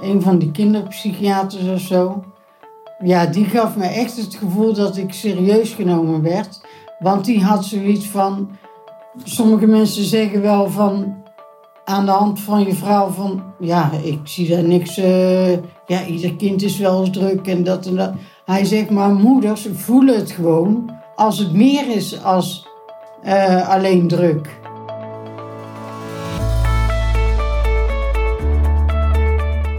een 0.00 0.22
van 0.22 0.38
die 0.38 0.50
kinderpsychiaters 0.50 1.68
of 1.68 1.80
zo. 1.80 2.24
Ja, 3.04 3.26
die 3.26 3.44
gaf 3.44 3.76
me 3.76 3.84
echt 3.84 4.16
het 4.16 4.34
gevoel 4.34 4.74
dat 4.74 4.96
ik 4.96 5.12
serieus 5.12 5.72
genomen 5.72 6.22
werd. 6.22 6.60
Want 6.98 7.24
die 7.24 7.44
had 7.44 7.64
zoiets 7.64 8.06
van. 8.06 8.50
Sommige 9.24 9.66
mensen 9.66 10.04
zeggen 10.04 10.42
wel 10.42 10.70
van. 10.70 11.16
Aan 11.84 12.04
de 12.04 12.10
hand 12.10 12.40
van 12.40 12.64
je 12.64 12.74
vrouw 12.74 13.08
van. 13.08 13.42
Ja, 13.58 13.90
ik 14.02 14.18
zie 14.24 14.48
daar 14.48 14.62
niks. 14.62 14.96
eh, 14.96 15.52
ja, 15.86 16.06
ieder 16.06 16.36
kind 16.36 16.62
is 16.62 16.78
wel 16.78 17.00
eens 17.00 17.10
druk 17.10 17.46
en 17.46 17.64
dat 17.64 17.86
en 17.86 17.96
dat. 17.96 18.12
Hij 18.44 18.64
zegt 18.64 18.90
maar, 18.90 19.10
moeders 19.10 19.68
voelen 19.72 20.16
het 20.16 20.30
gewoon. 20.30 20.90
Als 21.14 21.38
het 21.38 21.52
meer 21.52 21.88
is 21.96 22.22
als 22.22 22.66
eh, 23.22 23.68
alleen 23.68 24.08
druk. 24.08 24.57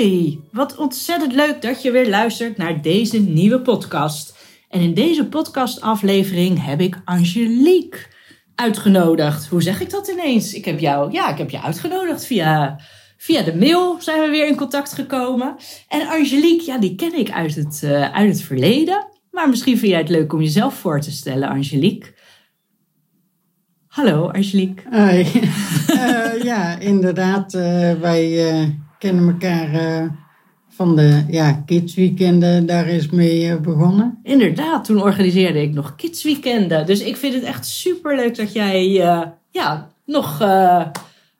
Hoi, 0.00 0.40
wat 0.52 0.76
ontzettend 0.76 1.32
leuk 1.32 1.62
dat 1.62 1.82
je 1.82 1.90
weer 1.90 2.08
luistert 2.08 2.56
naar 2.56 2.82
deze 2.82 3.18
nieuwe 3.18 3.60
podcast. 3.60 4.38
En 4.68 4.80
in 4.80 4.94
deze 4.94 5.26
podcastaflevering 5.26 6.64
heb 6.64 6.80
ik 6.80 7.00
Angelique 7.04 7.98
uitgenodigd. 8.54 9.46
Hoe 9.46 9.62
zeg 9.62 9.80
ik 9.80 9.90
dat 9.90 10.08
ineens? 10.08 10.54
Ik 10.54 10.64
heb 10.64 10.78
jou, 10.78 11.12
ja, 11.12 11.30
ik 11.30 11.38
heb 11.38 11.50
je 11.50 11.62
uitgenodigd 11.62 12.26
via, 12.26 12.80
via 13.16 13.42
de 13.42 13.56
mail 13.56 13.96
zijn 14.00 14.20
we 14.20 14.28
weer 14.28 14.46
in 14.46 14.56
contact 14.56 14.92
gekomen. 14.92 15.56
En 15.88 16.08
Angelique, 16.08 16.66
ja, 16.66 16.78
die 16.78 16.94
ken 16.94 17.18
ik 17.18 17.30
uit 17.30 17.54
het, 17.54 17.82
eh, 17.82 18.12
uit 18.12 18.28
het 18.28 18.42
verleden. 18.42 19.06
Maar 19.30 19.48
misschien 19.48 19.78
vind 19.78 19.90
jij 19.90 20.00
het 20.00 20.08
leuk 20.08 20.32
om 20.32 20.40
jezelf 20.40 20.74
voor 20.74 21.00
te 21.00 21.10
stellen, 21.10 21.48
Angelique. 21.48 22.14
Hallo, 23.86 24.30
Angelique. 24.30 24.82
Hoi. 24.90 25.26
Eh, 25.90 26.42
ja, 26.42 26.78
inderdaad. 26.78 27.54
eh, 27.54 27.92
wij 27.92 28.78
kennen 29.00 29.28
elkaar 29.28 29.74
eh, 29.74 30.06
van 30.68 30.96
de 30.96 31.24
ja, 31.28 31.62
kidsweekenden. 31.66 32.66
Daar 32.66 32.88
is 32.88 33.08
mee 33.08 33.50
eh, 33.50 33.60
begonnen. 33.60 34.18
Inderdaad, 34.22 34.84
toen 34.84 35.02
organiseerde 35.02 35.62
ik 35.62 35.72
nog 35.72 35.96
kidsweekenden. 35.96 36.86
Dus 36.86 37.00
ik 37.00 37.16
vind 37.16 37.34
het 37.34 37.42
echt 37.42 37.66
superleuk 37.66 38.36
dat 38.36 38.52
jij 38.52 39.00
eh, 39.00 39.22
ja, 39.50 39.90
nog 40.06 40.38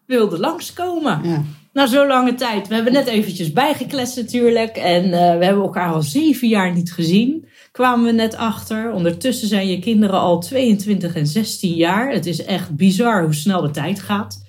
wilde 0.07 0.39
langskomen. 0.39 1.21
Ja. 1.23 1.43
Na 1.73 1.87
zo'n 1.87 2.07
lange 2.07 2.35
tijd. 2.35 2.69
We 2.69 2.75
hebben 2.75 2.93
net 2.93 3.07
eventjes 3.07 3.53
bijgekletst 3.53 4.17
natuurlijk. 4.17 4.77
En 4.77 5.11
we 5.11 5.45
hebben 5.45 5.63
elkaar 5.63 5.93
al 5.93 6.03
zeven 6.03 6.49
jaar 6.49 6.75
niet 6.75 6.93
gezien. 6.93 7.49
Kwamen 7.73 8.05
we 8.05 8.13
net 8.13 8.37
achter. 8.37 8.93
Ondertussen 8.93 9.49
zijn 9.49 9.69
je 9.69 9.79
kinderen 9.79 10.21
al 10.21 10.41
22 10.41 11.15
en 11.15 11.27
16 11.27 11.75
jaar. 11.75 12.13
Het 12.13 12.27
is 12.27 12.45
echt 12.45 12.77
bizar 12.77 13.23
hoe 13.23 13.35
snel 13.35 13.61
de 13.61 13.71
tijd 13.71 14.01
gaat. 14.01 14.45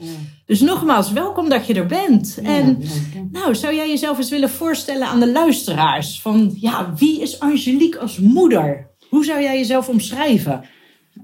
Dus 0.52 0.62
nogmaals, 0.62 1.12
welkom 1.12 1.50
dat 1.50 1.68
je 1.68 1.74
er 1.74 1.86
bent. 1.86 2.40
En 2.44 2.78
nou, 3.32 3.56
zou 3.56 3.76
jij 3.76 3.90
jezelf 3.90 4.18
eens 4.18 4.30
willen 4.30 4.50
voorstellen 4.50 5.08
aan 5.08 5.20
de 5.20 5.32
luisteraars? 5.32 6.22
Van 6.22 6.52
ja, 6.56 6.94
wie 6.96 7.22
is 7.22 7.40
Angelique 7.40 8.00
als 8.00 8.20
moeder? 8.20 8.90
Hoe 9.10 9.26
zou 9.26 9.42
jij 9.42 9.58
jezelf 9.58 9.90
omschrijven? 9.90 10.64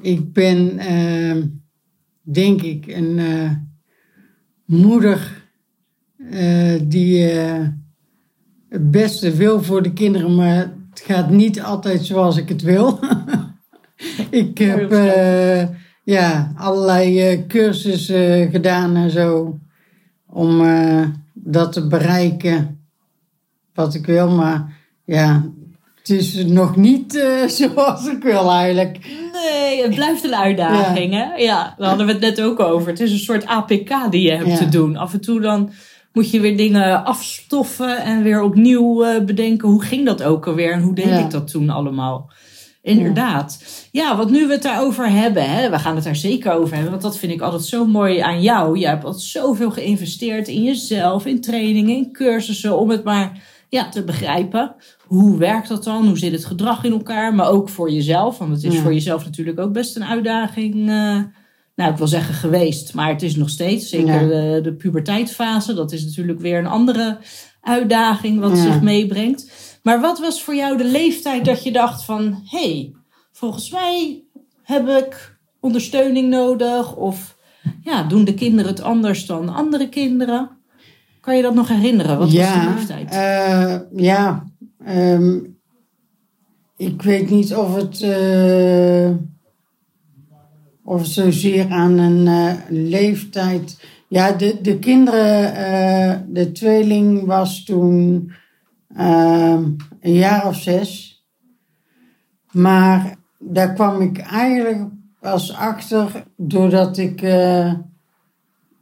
Ik 0.02 0.34
ben, 0.34 0.80
eh, 0.80 1.36
denk 2.22 2.62
ik, 2.62 2.88
een 2.88 3.20
eh, 3.20 3.52
moeder 4.66 5.50
eh, 6.30 6.80
die 6.84 7.30
eh, 7.30 7.68
het 8.70 8.92
beste 8.92 9.36
wil 9.36 9.64
voor 9.64 9.84
de 9.84 9.94
kinderen, 9.94 10.36
maar 10.36 10.74
het 10.90 11.00
gaat 11.06 11.30
niet 11.30 11.62
altijd 11.62 12.06
zoals 12.06 12.38
ik 12.38 12.50
het 12.50 12.62
wil. 12.62 13.00
ik 14.30 14.58
heb 14.58 14.92
ja, 16.16 16.52
allerlei 16.56 17.22
eh, 17.30 17.40
cursussen 17.48 18.50
gedaan 18.52 18.96
en 18.96 19.10
zo 19.12 19.58
om 20.30 20.66
eh, 20.66 21.04
dat 21.34 21.72
te 21.74 21.88
bereiken 21.88 22.80
wat 23.74 23.94
ik 23.94 24.06
wil, 24.06 24.30
maar 24.30 24.74
ja, 25.06 25.46
het 25.98 26.10
is 26.10 26.46
nog 26.46 26.76
niet 26.76 27.16
eh, 27.16 27.48
zoals 27.60 28.08
ik 28.08 28.24
wil 28.24 28.52
eigenlijk. 28.52 28.98
Nee, 29.34 29.82
het 29.82 29.96
blijft 29.96 30.24
een 30.24 30.36
uitdaging, 30.36 31.14
hè? 31.14 31.34
Ja, 31.36 31.74
daar 31.78 31.88
hadden 31.88 32.06
we 32.06 32.12
het 32.12 32.22
net 32.22 32.42
ook 32.42 32.60
over. 32.60 32.90
Het 32.90 33.00
is 33.00 33.12
een 33.12 33.18
soort 33.18 33.46
APK 33.46 34.12
die 34.12 34.22
je 34.22 34.32
hebt 34.32 34.48
Ja. 34.50 34.58
te 34.58 34.70
doen. 34.70 34.98
Af 34.98 35.14
en 35.14 35.22
toe 35.22 35.42
dan 35.42 35.70
moet 36.14 36.32
je 36.32 36.40
weer 36.40 36.58
dingen 36.58 37.04
afstoffen 37.06 38.04
en 38.04 38.24
weer 38.24 38.42
opnieuw 38.42 39.04
eh, 39.04 39.24
bedenken. 39.24 39.68
Hoe 39.70 39.84
ging 39.84 40.06
dat 40.06 40.24
ook 40.24 40.48
alweer 40.48 40.72
en 40.72 40.82
hoe 40.82 40.96
deed 40.96 41.06
Ja. 41.06 41.20
ik 41.20 41.32
dat 41.32 41.48
toen 41.52 41.70
allemaal? 41.70 42.30
Inderdaad. 42.88 43.60
Ja, 43.92 44.18
want 44.18 44.30
nu 44.32 44.48
we 44.48 44.54
het 44.54 44.62
daarover 44.64 45.10
hebben, 45.10 45.50
hè, 45.50 45.70
we 45.70 45.80
gaan 45.80 45.96
het 45.96 46.04
daar 46.04 46.16
zeker 46.16 46.52
over 46.52 46.74
hebben, 46.74 46.92
want 46.92 47.04
dat 47.04 47.18
vind 47.18 47.32
ik 47.32 47.42
altijd 47.42 47.64
zo 47.64 47.86
mooi 47.86 48.20
aan 48.20 48.42
jou. 48.42 48.80
Je 48.80 48.88
hebt 48.88 49.04
altijd 49.04 49.24
zoveel 49.24 49.72
geïnvesteerd 49.72 50.48
in 50.48 50.64
jezelf, 50.64 51.26
in 51.26 51.42
trainingen, 51.42 51.96
in 51.96 52.12
cursussen, 52.12 52.78
om 52.80 52.90
het 52.90 53.04
maar 53.04 53.42
ja, 53.70 53.90
te 53.90 54.04
begrijpen. 54.04 54.76
Hoe 55.06 55.38
werkt 55.38 55.68
dat 55.68 55.84
dan? 55.84 56.08
Hoe 56.08 56.18
zit 56.18 56.32
het 56.32 56.46
gedrag 56.46 56.84
in 56.84 56.92
elkaar? 56.92 57.34
Maar 57.36 57.50
ook 57.50 57.70
voor 57.70 57.92
jezelf, 57.92 58.38
want 58.38 58.52
het 58.52 58.64
is 58.64 58.74
Ja. 58.76 58.82
voor 58.82 58.94
jezelf 58.94 59.26
natuurlijk 59.26 59.60
ook 59.60 59.74
best 59.74 59.96
een 59.96 60.06
uitdaging. 60.06 60.74
eh, 60.90 61.18
nou, 61.76 61.92
ik 61.92 61.98
wil 61.98 62.08
zeggen 62.08 62.34
geweest, 62.34 62.94
maar 62.94 63.10
het 63.10 63.22
is 63.22 63.36
nog 63.36 63.50
steeds. 63.50 63.90
Zeker 63.90 64.22
Ja. 64.22 64.28
de, 64.28 64.60
de 64.64 64.74
puberteitfase, 64.74 65.74
dat 65.74 65.92
is 65.92 66.06
natuurlijk 66.06 66.40
weer 66.40 66.58
een 66.60 66.68
andere 66.68 67.18
uitdaging 67.62 68.40
wat 68.40 68.50
Ja. 68.58 68.64
zich 68.64 68.82
meebrengt. 68.82 69.52
Maar 69.88 70.02
wat 70.02 70.20
was 70.20 70.44
voor 70.44 70.56
jou 70.56 70.78
de 70.78 70.86
leeftijd 70.86 71.46
dat 71.46 71.64
je 71.64 71.72
dacht 71.72 72.04
van... 72.04 72.42
hé, 72.50 72.60
hey, 72.60 72.94
volgens 73.32 73.72
mij 73.72 74.24
heb 74.64 74.88
ik 74.88 75.38
ondersteuning 75.60 76.30
nodig... 76.30 76.96
of 76.96 77.38
ja, 77.84 78.04
doen 78.04 78.26
de 78.26 78.34
kinderen 78.34 78.72
het 78.72 78.82
anders 78.82 79.26
dan 79.26 79.50
andere 79.50 79.90
kinderen? 79.90 80.50
Kan 81.22 81.36
je 81.36 81.42
dat 81.42 81.54
nog 81.54 81.68
herinneren? 81.68 82.18
Wat 82.18 82.34
was 82.34 82.54
de 82.54 82.74
leeftijd? 82.76 83.12
eh, 83.12 83.80
ja, 83.96 84.44
ehm, 84.86 85.40
ik 86.78 87.02
weet 87.02 87.30
niet 87.30 87.56
of 87.56 87.76
het, 87.76 88.02
eh, 88.02 89.10
of 90.84 91.02
het 91.02 91.12
zozeer 91.12 91.70
aan 91.70 91.98
een 91.98 92.28
eh, 92.28 92.54
leeftijd. 92.70 93.80
Ja, 94.08 94.32
de, 94.32 94.62
de 94.62 94.80
kinderen, 94.80 96.34
de 96.34 96.52
tweeling 96.52 97.26
was 97.26 97.64
toen 97.64 98.32
ehm, 98.96 99.64
een 100.02 100.14
jaar 100.14 100.48
of 100.48 100.56
zes. 100.56 101.18
Maar 102.52 103.16
daar 103.40 103.74
kwam 103.74 104.02
ik 104.02 104.18
eigenlijk 104.18 104.90
pas 105.20 105.54
achter 105.54 106.24
doordat 106.36 106.98
ik 106.98 107.22
eh, 107.22 107.74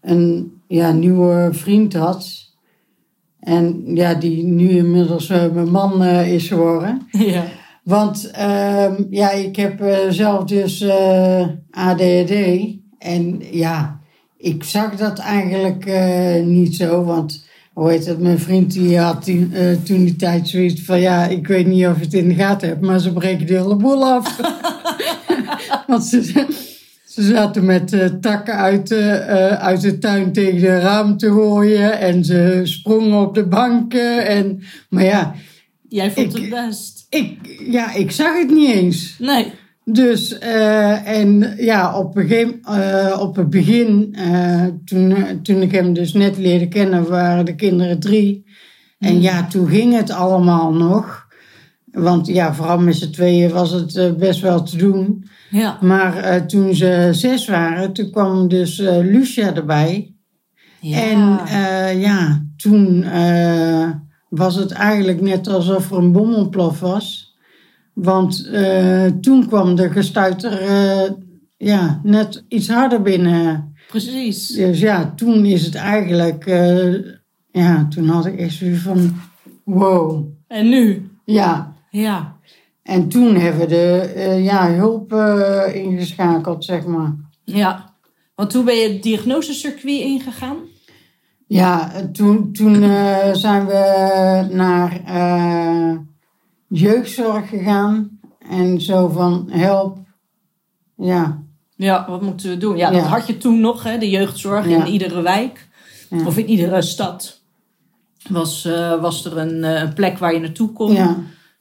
een 0.02 0.54
ja, 0.68 0.92
nieuwe 0.92 1.50
vriend 1.52 1.94
had. 1.94 2.54
En 3.40 3.82
ja, 3.96 4.14
die 4.14 4.44
nu 4.44 4.70
inmiddels 4.70 5.30
eh, 5.30 5.52
mijn 5.52 5.72
man 5.72 6.04
eh, 6.04 6.34
is 6.34 6.48
geworden. 6.48 7.08
ja. 7.12 7.44
Want 7.84 8.32
ehm, 8.32 9.04
ja, 9.10 9.32
ik 9.32 9.56
heb 9.56 9.84
zelf 10.10 10.44
dus 10.44 10.86
ADHD. 11.72 12.34
En 12.98 13.42
ja, 13.52 14.00
ik 14.38 14.64
zag 14.64 14.96
dat 14.96 15.20
eigenlijk 15.20 15.86
niet 16.44 16.76
zo. 16.76 17.04
Want 17.04 17.48
hoe 17.76 17.90
heet 17.90 18.06
het, 18.06 18.20
mijn 18.20 18.40
vriend 18.40 18.74
die 18.74 18.98
had 19.00 19.26
die, 19.26 19.50
eh, 19.54 19.72
toen 19.84 20.04
die 20.06 20.16
tijd 20.16 20.48
zoiets 20.50 20.82
van... 20.82 21.00
Ja, 21.02 21.26
ik 21.26 21.48
weet 21.48 21.68
niet 21.68 21.86
of 21.86 21.98
je 21.98 22.04
het 22.04 22.14
in 22.14 22.28
de 22.28 22.36
gaten 22.36 22.68
hebt, 22.68 22.82
maar 22.82 23.00
ze 23.00 23.14
breken 23.14 23.46
de 23.48 23.54
hele 23.54 23.76
boel 23.76 24.06
af. 24.06 24.40
want 25.88 26.04
ze, 26.04 26.22
ze 27.06 27.22
zaten 27.24 27.66
met 27.66 27.94
eh, 27.94 28.06
takken 28.22 28.56
uit, 28.56 28.88
de, 28.88 29.02
eh, 29.10 29.64
uit 29.64 29.82
de 29.82 29.98
tuin 29.98 30.32
tegen 30.34 30.60
de 30.60 30.80
raam 30.80 31.18
te 31.18 31.28
gooien. 31.32 32.00
En 32.00 32.24
ze 32.26 32.62
sprongen 32.64 33.20
op 33.22 33.36
de 33.36 33.46
banken. 33.48 34.28
En, 34.28 34.64
maar 34.90 35.04
ja, 35.04 35.36
Jij 35.90 36.12
vond 36.12 36.36
Ik- 36.36 36.42
het 36.42 36.50
best. 36.68 37.06
ik, 37.10 37.38
ja, 37.70 37.94
ik 37.94 38.12
zag 38.12 38.38
het 38.38 38.50
niet 38.52 38.72
eens. 38.74 39.16
Nee. 39.20 39.52
Dus, 39.88 40.38
eh, 40.38 41.08
en 41.08 41.56
ja, 41.58 41.98
op, 41.98 42.16
een 42.16 42.28
gegeven, 42.28 42.62
eh, 42.64 43.20
op 43.22 43.36
het 43.36 43.50
begin, 43.50 44.16
eh, 44.18 44.66
toen, 44.86 45.16
toen 45.42 45.62
ik 45.62 45.72
hem 45.72 45.94
dus 45.94 46.14
net 46.14 46.38
leerde 46.38 46.68
kennen, 46.68 47.10
waren 47.10 47.46
de 47.46 47.56
kinderen 47.56 48.00
drie. 48.00 48.46
En 49.00 49.22
ja, 49.22 49.48
toen 49.48 49.68
ging 49.68 49.96
het 49.96 50.12
allemaal 50.12 50.74
nog. 50.74 51.28
Want 51.92 52.28
ja, 52.28 52.54
vooral 52.54 52.80
met 52.80 52.96
z'n 52.96 53.12
tweeën 53.12 53.52
was 53.52 53.72
het 53.72 54.18
best 54.18 54.42
wel 54.42 54.64
te 54.64 54.78
doen. 54.78 55.26
Ja. 55.56 55.78
Maar 55.82 56.18
eh, 56.18 56.42
toen 56.42 56.74
ze 56.74 57.10
zes 57.12 57.48
waren, 57.48 57.94
toen 57.94 58.12
kwam 58.12 58.48
dus 58.48 58.78
Lucia 59.02 59.56
erbij. 59.56 60.16
ja. 60.82 61.02
En 61.02 61.40
eh, 61.46 62.02
ja, 62.02 62.46
toen 62.58 63.04
eh, 63.04 63.90
was 64.30 64.56
het 64.56 64.72
eigenlijk 64.72 65.22
net 65.22 65.48
alsof 65.48 65.92
er 65.92 65.98
een 65.98 66.12
bom 66.12 66.34
ontploft 66.34 66.80
was. 66.80 67.25
Want 67.96 68.48
eh, 68.52 69.06
toen 69.06 69.48
kwam 69.48 69.76
de 69.76 69.90
gestuiter 69.90 70.62
eh, 70.62 71.12
ja, 71.58 72.00
net 72.04 72.46
iets 72.48 72.70
harder 72.70 73.02
binnen. 73.02 73.74
Precies. 73.88 74.48
Dus 74.48 74.80
ja, 74.80 75.14
toen 75.16 75.46
is 75.46 75.66
het 75.66 75.76
eigenlijk... 75.76 76.46
eh, 76.46 76.94
ja, 77.52 77.88
toen 77.90 78.08
had 78.08 78.26
ik 78.26 78.40
echt 78.40 78.54
zoiets 78.54 78.82
van... 78.82 79.16
Wow. 79.64 80.26
En 80.48 80.70
nu? 80.70 81.10
Ja, 81.26 81.74
Ja. 81.90 82.36
en 82.84 83.08
toen 83.10 83.36
hebben 83.36 83.62
we 83.62 83.68
de 83.68 84.40
ja, 84.44 84.72
hulp 84.74 85.14
ingeschakeld, 85.74 86.66
zeg 86.66 86.86
maar. 86.86 87.16
Ja. 87.44 87.94
Want 88.36 88.50
toen 88.50 88.66
ben 88.66 88.76
je 88.76 88.90
het 88.90 89.04
diagnosecircuit 89.04 90.02
ingegaan? 90.02 90.58
Ja, 91.48 91.92
toen, 92.12 92.52
toen 92.54 92.76
zijn 93.34 93.66
we 93.66 94.48
naar 94.52 95.02
jeugdzorg 96.68 97.50
gegaan. 97.50 98.20
En 98.50 98.82
zo 98.82 99.08
van 99.08 99.48
help. 99.52 99.98
Ja, 100.98 101.44
Ja, 101.78 102.06
wat 102.10 102.22
moeten 102.22 102.50
we 102.50 102.58
doen? 102.58 102.78
Ja, 102.78 102.92
dat 102.92 103.02
had 103.02 103.28
je 103.28 103.38
toen 103.38 103.60
nog, 103.60 103.84
hè, 103.84 103.98
de 103.98 104.10
jeugdzorg 104.10 104.70
Ja. 104.70 104.86
in 104.86 104.92
iedere 104.92 105.22
wijk. 105.22 105.68
Ja. 106.10 106.26
Of 106.26 106.38
in 106.38 106.46
iedere 106.50 106.82
stad. 106.82 107.42
Was, 108.30 108.66
eh, 108.66 109.02
was 109.02 109.26
er 109.26 109.38
een, 109.38 109.64
eh, 109.64 109.82
een 109.82 109.94
plek 109.94 110.18
waar 110.18 110.34
je 110.34 110.40
naartoe 110.40 110.72
kon. 110.72 110.98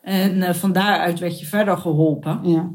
En 0.03 0.43
eh, 0.43 0.55
van 0.55 0.73
daaruit 0.73 1.19
werd 1.19 1.41
je 1.41 1.47
verder 1.47 1.77
geholpen. 1.77 2.41
ja. 2.43 2.71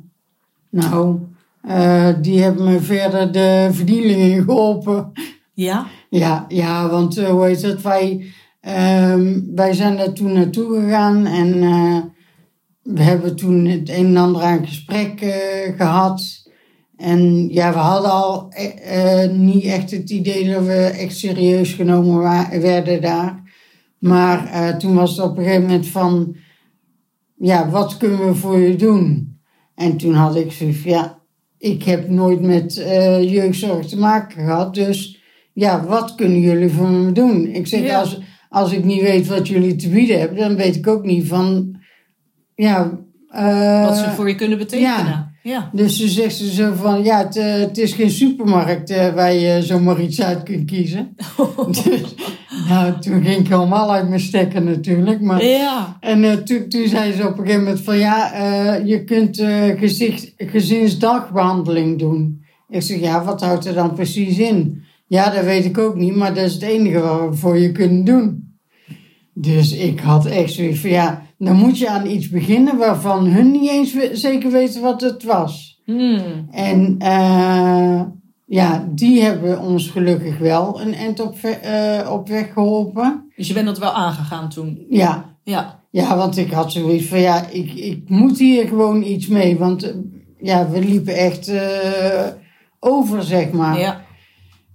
Nou, 0.71 1.19
eh, 1.61 2.09
die 2.21 2.41
hebben 2.41 2.63
me 2.65 2.79
verder 2.79 3.31
de 3.31 3.69
verdiening 3.71 4.43
geholpen. 4.43 5.11
Ja? 5.53 5.85
Ja, 6.09 6.45
ja 6.47 6.89
want 6.89 7.19
hoe 7.25 7.45
heet 7.45 7.61
het? 7.61 7.81
Wij, 7.81 8.31
ehm, 8.61 9.39
wij 9.55 9.73
zijn 9.73 9.97
daar 9.97 10.13
toen 10.13 10.33
naartoe 10.33 10.79
gegaan 10.79 11.25
en 11.25 11.63
we 12.93 13.01
hebben 13.01 13.35
toen 13.35 13.65
het 13.65 13.89
een 13.89 14.05
en 14.05 14.17
ander 14.17 14.41
aan 14.41 14.67
gesprek 14.67 15.21
eh, 15.21 15.75
gehad. 15.77 16.47
En 16.97 17.49
ja, 17.49 17.71
we 17.71 17.77
hadden 17.77 18.11
al 18.11 18.49
eh, 18.49 19.23
eh, 19.23 19.31
niet 19.31 19.63
echt 19.63 19.91
het 19.91 20.09
idee 20.09 20.51
dat 20.53 20.65
we 20.65 20.73
echt 20.73 21.17
serieus 21.17 21.73
genomen 21.73 22.21
werden 22.61 23.01
daar. 23.01 23.43
Maar 23.99 24.77
toen 24.77 24.95
was 24.95 25.17
het 25.17 25.25
op 25.25 25.37
een 25.37 25.43
gegeven 25.43 25.65
moment 25.65 25.87
van, 25.87 26.35
ja, 27.37 27.69
wat 27.69 27.97
kunnen 27.97 28.25
we 28.27 28.35
voor 28.35 28.59
je 28.59 28.75
doen? 28.75 29.37
En 29.75 29.97
toen 29.97 30.13
had 30.13 30.35
ik 30.35 30.51
zoiets 30.51 30.83
ja, 30.83 31.19
ik 31.57 31.83
heb 31.83 32.09
nooit 32.09 32.41
met 32.41 32.73
jeugdzorg 33.21 33.85
te 33.85 33.97
maken 33.97 34.45
gehad, 34.45 34.73
dus 34.73 35.21
ja, 35.53 35.85
wat 35.85 36.15
kunnen 36.15 36.39
jullie 36.39 36.69
voor 36.69 36.89
me 36.89 37.11
doen? 37.11 37.47
Ik 37.47 37.67
zeg, 37.67 37.81
Ja. 37.81 37.99
als, 37.99 38.19
als 38.49 38.71
ik 38.71 38.83
niet 38.83 39.01
weet 39.01 39.27
wat 39.27 39.47
jullie 39.47 39.75
te 39.75 39.89
bieden 39.89 40.19
hebben, 40.19 40.37
dan 40.37 40.55
weet 40.55 40.75
ik 40.75 40.87
ook 40.87 41.05
niet 41.05 41.27
van, 41.27 41.78
ja... 42.63 42.99
eh, 43.29 43.85
Wat 43.85 43.97
ze 43.97 44.09
voor 44.09 44.27
je 44.27 44.35
kunnen 44.35 44.57
betekenen. 44.57 44.91
ja. 45.05 45.27
Ja. 45.43 45.69
Dus 45.73 45.97
ze 45.97 46.07
zegt 46.07 46.35
ze 46.35 46.51
zo 46.51 46.73
van, 46.73 47.03
ja, 47.03 47.17
het, 47.17 47.35
eh, 47.35 47.53
het 47.53 47.77
is 47.77 47.93
geen 47.93 48.09
supermarkt 48.09 48.89
eh, 48.89 49.13
waar 49.13 49.33
je 49.33 49.61
zomaar 49.61 50.01
iets 50.01 50.21
uit 50.21 50.43
kunt 50.43 50.65
kiezen. 50.71 51.15
dus, 51.83 52.15
nou, 52.67 52.99
toen 52.99 53.23
ging 53.23 53.39
ik 53.39 53.47
helemaal 53.47 53.91
uit 53.93 54.07
mijn 54.09 54.19
stekken 54.21 54.63
natuurlijk. 54.63 55.21
Maar, 55.21 55.43
Ja. 55.45 55.97
en 55.99 56.43
toen, 56.45 56.67
toen 56.69 56.87
zei 56.87 57.13
ze 57.13 57.27
op 57.27 57.37
een 57.37 57.43
gegeven 57.45 57.63
moment 57.63 57.81
van, 57.81 57.97
ja, 57.97 58.33
eh, 58.33 58.85
je 58.87 59.03
kunt 59.03 59.37
gezicht, 59.77 60.33
gezinsdagbehandeling 60.37 61.99
doen. 61.99 62.43
Ik 62.69 62.81
zeg, 62.81 62.99
ja, 62.99 63.23
wat 63.23 63.41
houdt 63.41 63.65
er 63.65 63.73
dan 63.73 63.93
precies 63.93 64.37
in? 64.37 64.83
Ja, 65.07 65.29
dat 65.29 65.43
weet 65.43 65.65
ik 65.65 65.77
ook 65.77 65.95
niet, 65.95 66.15
maar 66.15 66.33
dat 66.33 66.45
is 66.45 66.53
het 66.53 66.61
enige 66.63 66.99
wat 66.99 67.29
we 67.29 67.35
voor 67.35 67.57
je 67.57 67.71
kunnen 67.71 68.03
doen. 68.05 68.53
Dus 69.33 69.73
ik 69.73 69.99
had 69.99 70.25
echt 70.25 70.51
zoiets 70.53 70.79
van, 70.79 70.89
ja, 70.89 71.21
dan 71.45 71.55
moet 71.55 71.77
je 71.77 71.89
aan 71.89 72.05
iets 72.07 72.29
beginnen 72.29 72.77
waarvan 72.77 73.25
hun 73.25 73.51
niet 73.51 73.69
eens 73.69 73.93
we- 73.93 74.09
zeker 74.13 74.51
weten 74.51 74.81
wat 74.81 75.01
het 75.01 75.23
was. 75.23 75.81
Hmm. 75.85 76.47
En 76.51 76.95
eh, 76.99 78.01
ja, 78.45 78.87
die 78.91 79.21
hebben 79.21 79.59
ons 79.61 79.87
gelukkig 79.89 80.37
wel 80.37 80.81
een 80.81 80.93
eind 80.93 81.19
op, 81.19 81.35
eh, 81.43 82.09
op 82.11 82.27
weg 82.27 82.53
geholpen. 82.53 83.31
Dus 83.35 83.47
je 83.47 83.53
bent 83.53 83.65
dat 83.65 83.79
wel 83.79 83.91
aangegaan 83.91 84.49
toen. 84.49 84.85
Ja, 84.89 85.35
Ja. 85.43 85.79
ja, 85.91 86.17
want 86.17 86.37
ik 86.37 86.51
had 86.51 86.71
zoiets 86.71 87.05
van, 87.05 87.19
ja, 87.19 87.47
ik, 87.51 87.73
ik 87.73 88.09
moet 88.09 88.39
hier 88.39 88.67
gewoon 88.67 89.03
iets 89.03 89.27
mee. 89.27 89.57
Want 89.57 89.83
eh, 89.83 89.95
ja, 90.41 90.69
we 90.69 90.79
liepen 90.79 91.15
echt 91.17 91.47
eh, 91.47 92.25
over, 92.79 93.23
zeg 93.23 93.51
maar. 93.51 93.79
Ja. 93.79 94.01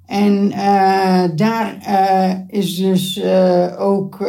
En 0.07 0.51
eh, 0.53 1.25
daar 1.37 1.77
eh, 1.83 2.33
is 2.61 2.77
dus 2.77 3.21
eh, 3.21 3.75
ook 3.79 4.21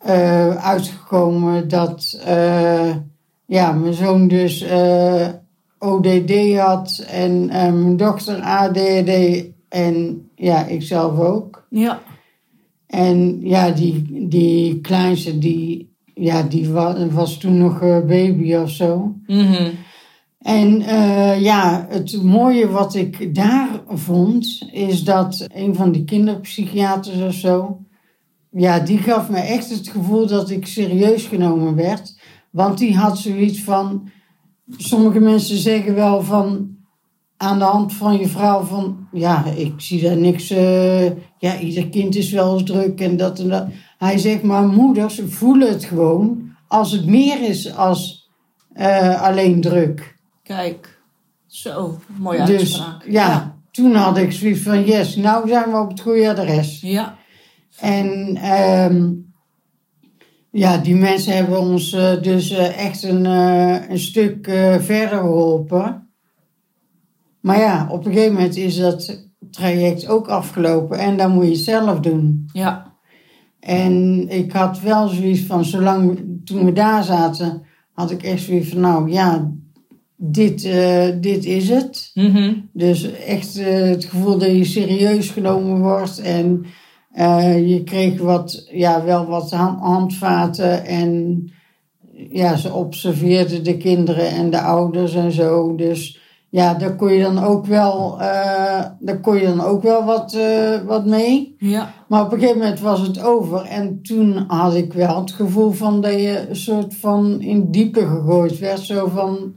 eh, 0.00 0.56
uitgekomen 0.56 1.68
dat 1.68 2.20
eh, 2.24 2.96
ja, 3.46 3.72
mijn 3.72 3.94
zoon 3.94 4.28
dus 4.28 4.62
eh, 4.62 5.28
ODD 5.78 6.56
had 6.56 7.04
en 7.08 7.46
mijn 7.46 7.96
dochter 7.96 8.40
ADD 8.40 9.44
en 9.68 10.28
ja, 10.34 10.66
ikzelf 10.66 11.18
ook. 11.18 11.66
Ja. 11.70 12.00
En 12.86 13.40
ja, 13.40 13.70
die, 13.70 14.28
die 14.28 14.80
kleinste, 14.80 15.38
die, 15.38 15.94
ja, 16.14 16.42
die 16.42 16.70
was, 16.70 16.94
was 17.10 17.38
toen 17.38 17.58
nog 17.58 17.80
een 17.80 18.06
baby 18.06 18.54
of 18.54 18.70
zo. 18.70 19.14
Mhm. 19.26 19.70
En 20.38 20.78
ja, 21.40 21.86
het 21.88 22.22
mooie 22.22 22.68
wat 22.68 22.94
ik 22.94 23.34
daar 23.34 23.68
vond, 23.88 24.68
is 24.72 25.04
dat 25.04 25.46
een 25.54 25.74
van 25.74 25.92
die 25.92 26.04
kinderpsychiaters 26.04 27.20
of 27.20 27.34
zo, 27.34 27.80
ja, 28.50 28.78
die 28.78 28.98
gaf 28.98 29.28
me 29.28 29.38
echt 29.38 29.70
het 29.70 29.88
gevoel 29.88 30.26
dat 30.26 30.50
ik 30.50 30.66
serieus 30.66 31.26
genomen 31.26 31.74
werd. 31.74 32.18
Want 32.50 32.78
die 32.78 32.96
had 32.96 33.18
zoiets 33.18 33.62
van, 33.62 34.08
sommige 34.76 35.20
mensen 35.20 35.56
zeggen 35.56 35.94
wel 35.94 36.22
van, 36.22 36.76
aan 37.36 37.58
de 37.58 37.64
hand 37.64 37.92
van 37.92 38.18
je 38.18 38.28
vrouw 38.28 38.62
van, 38.62 39.08
ja, 39.12 39.44
ik 39.44 39.72
zie 39.76 40.02
daar 40.02 40.16
niks, 40.16 40.50
eh, 40.50 41.06
ja, 41.38 41.58
ieder 41.60 41.88
kind 41.88 42.16
is 42.16 42.30
wel 42.30 42.54
eens 42.54 42.62
druk 42.70 43.00
en 43.00 43.16
dat 43.16 43.38
en 43.38 43.48
dat. 43.48 43.66
Hij 43.98 44.18
zegt, 44.18 44.42
maar 44.42 44.66
moeders 44.66 45.20
voelen 45.26 45.68
het 45.68 45.84
gewoon 45.84 46.50
als 46.68 46.92
het 46.92 47.06
meer 47.06 47.48
is 47.48 47.74
als 47.74 48.30
eh, 48.72 49.22
alleen 49.22 49.60
druk. 49.60 50.16
Kijk. 50.42 50.98
Zo. 51.46 51.98
Mooie 52.18 52.44
Dus 52.44 52.58
uitspraak. 52.58 53.04
ja, 53.08 53.56
toen 53.70 53.94
had 53.94 54.16
ik 54.16 54.32
zoiets 54.32 54.60
van, 54.60 54.84
yes, 54.84 55.16
nou 55.16 55.48
zijn 55.48 55.70
we 55.70 55.78
op 55.78 55.88
het 55.88 56.00
goede 56.00 56.30
adres. 56.30 56.80
Ja. 56.80 57.18
En 57.80 58.36
ehm, 58.36 59.12
ja, 60.52 60.78
die 60.78 60.94
mensen 60.94 61.36
hebben 61.36 61.60
ons 61.60 61.92
eh, 61.92 62.22
dus 62.22 62.50
eh, 62.50 62.86
echt 62.86 63.02
een, 63.02 63.26
eh, 63.26 63.88
een 63.88 63.98
stuk 63.98 64.44
verder 64.78 65.18
geholpen. 65.18 66.08
Maar 67.40 67.58
ja, 67.58 67.88
op 67.90 68.06
een 68.06 68.12
gegeven 68.12 68.34
moment 68.34 68.56
is 68.56 68.76
dat 68.76 69.28
traject 69.50 70.08
ook 70.08 70.28
afgelopen 70.28 70.98
en 70.98 71.16
dan 71.16 71.30
moet 71.32 71.44
je 71.44 71.50
het 71.50 71.58
zelf 71.58 72.00
doen. 72.00 72.48
Ja. 72.52 72.94
En 73.60 74.26
ik 74.28 74.52
had 74.52 74.80
wel 74.80 75.08
zoiets 75.08 75.40
van, 75.40 75.64
zolang 75.64 76.18
toen 76.44 76.64
we 76.64 76.72
daar 76.72 77.04
zaten, 77.04 77.62
had 77.92 78.10
ik 78.10 78.22
echt 78.22 78.42
zoiets 78.42 78.68
van, 78.68 78.80
nou 78.80 79.10
ja, 79.10 79.52
dit, 80.16 80.62
dit 81.20 81.44
is 81.44 81.68
het. 81.68 82.10
Mhm. 82.14 82.54
Dus 82.72 83.12
echt 83.12 83.54
het 83.54 84.04
gevoel 84.04 84.38
dat 84.38 84.50
je 84.50 84.64
serieus 84.64 85.30
genomen 85.30 85.80
wordt. 85.80 86.20
En 86.20 86.64
eh, 87.12 87.68
je 87.68 87.82
kreeg 87.82 88.20
wat, 88.20 88.66
ja, 88.70 89.04
wel 89.04 89.26
wat 89.26 89.50
han- 89.50 89.78
handvaten. 89.78 90.84
En 90.86 91.44
ja, 92.30 92.56
ze 92.56 92.72
observeerden 92.72 93.64
de 93.64 93.76
kinderen 93.76 94.28
en 94.28 94.50
de 94.50 94.60
ouders 94.60 95.14
en 95.14 95.32
zo. 95.32 95.74
Dus 95.74 96.20
ja, 96.48 96.74
daar 96.74 96.96
kon 96.96 97.12
je 97.12 97.22
dan 97.22 97.44
ook 97.44 97.66
wel, 97.66 98.20
eh, 98.20 98.84
daar 98.98 99.20
kon 99.20 99.36
je 99.36 99.46
dan 99.46 99.60
ook 99.60 99.82
wel 99.82 100.04
wat, 100.04 100.34
eh, 100.34 100.80
wat 100.86 101.06
mee. 101.06 101.56
Ja. 101.58 101.92
Maar 102.08 102.24
op 102.24 102.32
een 102.32 102.38
gegeven 102.38 102.58
moment 102.60 102.80
was 102.80 103.00
het 103.00 103.22
over. 103.22 103.62
En 103.64 104.02
toen 104.02 104.44
had 104.48 104.74
ik 104.74 104.92
wel 104.92 105.20
het 105.20 105.30
gevoel 105.32 105.70
van 105.70 106.00
dat 106.00 106.12
je 106.12 106.46
een 106.48 106.56
soort 106.56 106.94
van 106.96 107.40
in 107.40 107.70
diepe 107.70 108.06
gegooid 108.06 108.58
werd. 108.58 108.80
Zo 108.80 109.08
van, 109.08 109.52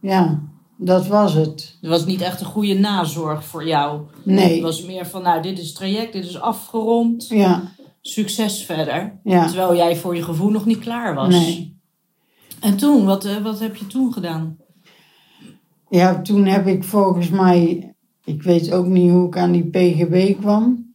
ja, 0.00 0.40
dat 0.76 1.06
was 1.06 1.34
het. 1.34 1.78
Er 1.82 1.88
was 1.88 2.06
niet 2.06 2.20
echt 2.20 2.40
een 2.40 2.46
goede 2.46 2.74
nazorg 2.74 3.44
voor 3.44 3.66
jou. 3.66 4.00
Nee. 4.24 4.52
Het 4.52 4.62
was 4.62 4.84
meer 4.84 5.06
van, 5.06 5.22
nou, 5.22 5.42
dit 5.42 5.58
is 5.58 5.66
het 5.66 5.76
traject, 5.76 6.12
dit 6.12 6.24
is 6.24 6.40
afgerond. 6.40 7.28
Ja, 7.28 7.72
Succes 8.00 8.64
verder. 8.64 9.20
ja. 9.24 9.46
Terwijl 9.46 9.76
jij 9.76 9.96
voor 9.96 10.16
je 10.16 10.22
gevoel 10.22 10.50
nog 10.50 10.66
niet 10.66 10.78
klaar 10.78 11.14
was. 11.14 11.28
Nee. 11.34 11.78
En 12.60 12.76
toen, 12.76 13.04
wat, 13.04 13.24
eh, 13.24 13.36
wat 13.36 13.60
heb 13.60 13.76
je 13.76 13.86
toen 13.86 14.12
gedaan? 14.12 14.56
Ja, 15.88 16.22
toen 16.22 16.46
heb 16.46 16.66
ik 16.66 16.84
volgens 16.84 17.28
mij, 17.28 17.92
ik 18.24 18.42
weet 18.42 18.72
ook 18.72 18.86
niet 18.86 19.10
hoe 19.10 19.26
ik 19.26 19.36
aan 19.36 19.52
die 19.52 19.70
PGB 19.70 20.40
kwam. 20.40 20.94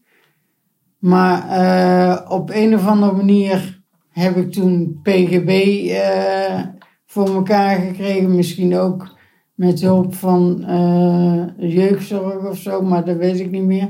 Maar 1.00 1.50
eh, 1.50 2.32
op 2.32 2.50
een 2.50 2.76
of 2.76 2.88
andere 2.88 3.12
manier 3.12 3.82
heb 4.10 4.36
ik 4.38 4.52
toen 4.52 5.00
PGB 5.04 5.50
eh, 5.90 6.60
voor 7.06 7.36
elkaar 7.36 7.80
gekregen. 7.80 8.36
Misschien 8.36 8.78
ook 8.78 9.18
met 9.60 9.82
hulp 9.82 10.16
van 10.16 10.64
eh, 10.66 11.44
jeugdzorg 11.58 12.50
of 12.50 12.58
zo, 12.58 12.82
maar 12.82 13.06
dat 13.06 13.18
weet 13.18 13.40
ik 13.40 13.52
niet 13.52 13.64
meer. 13.64 13.90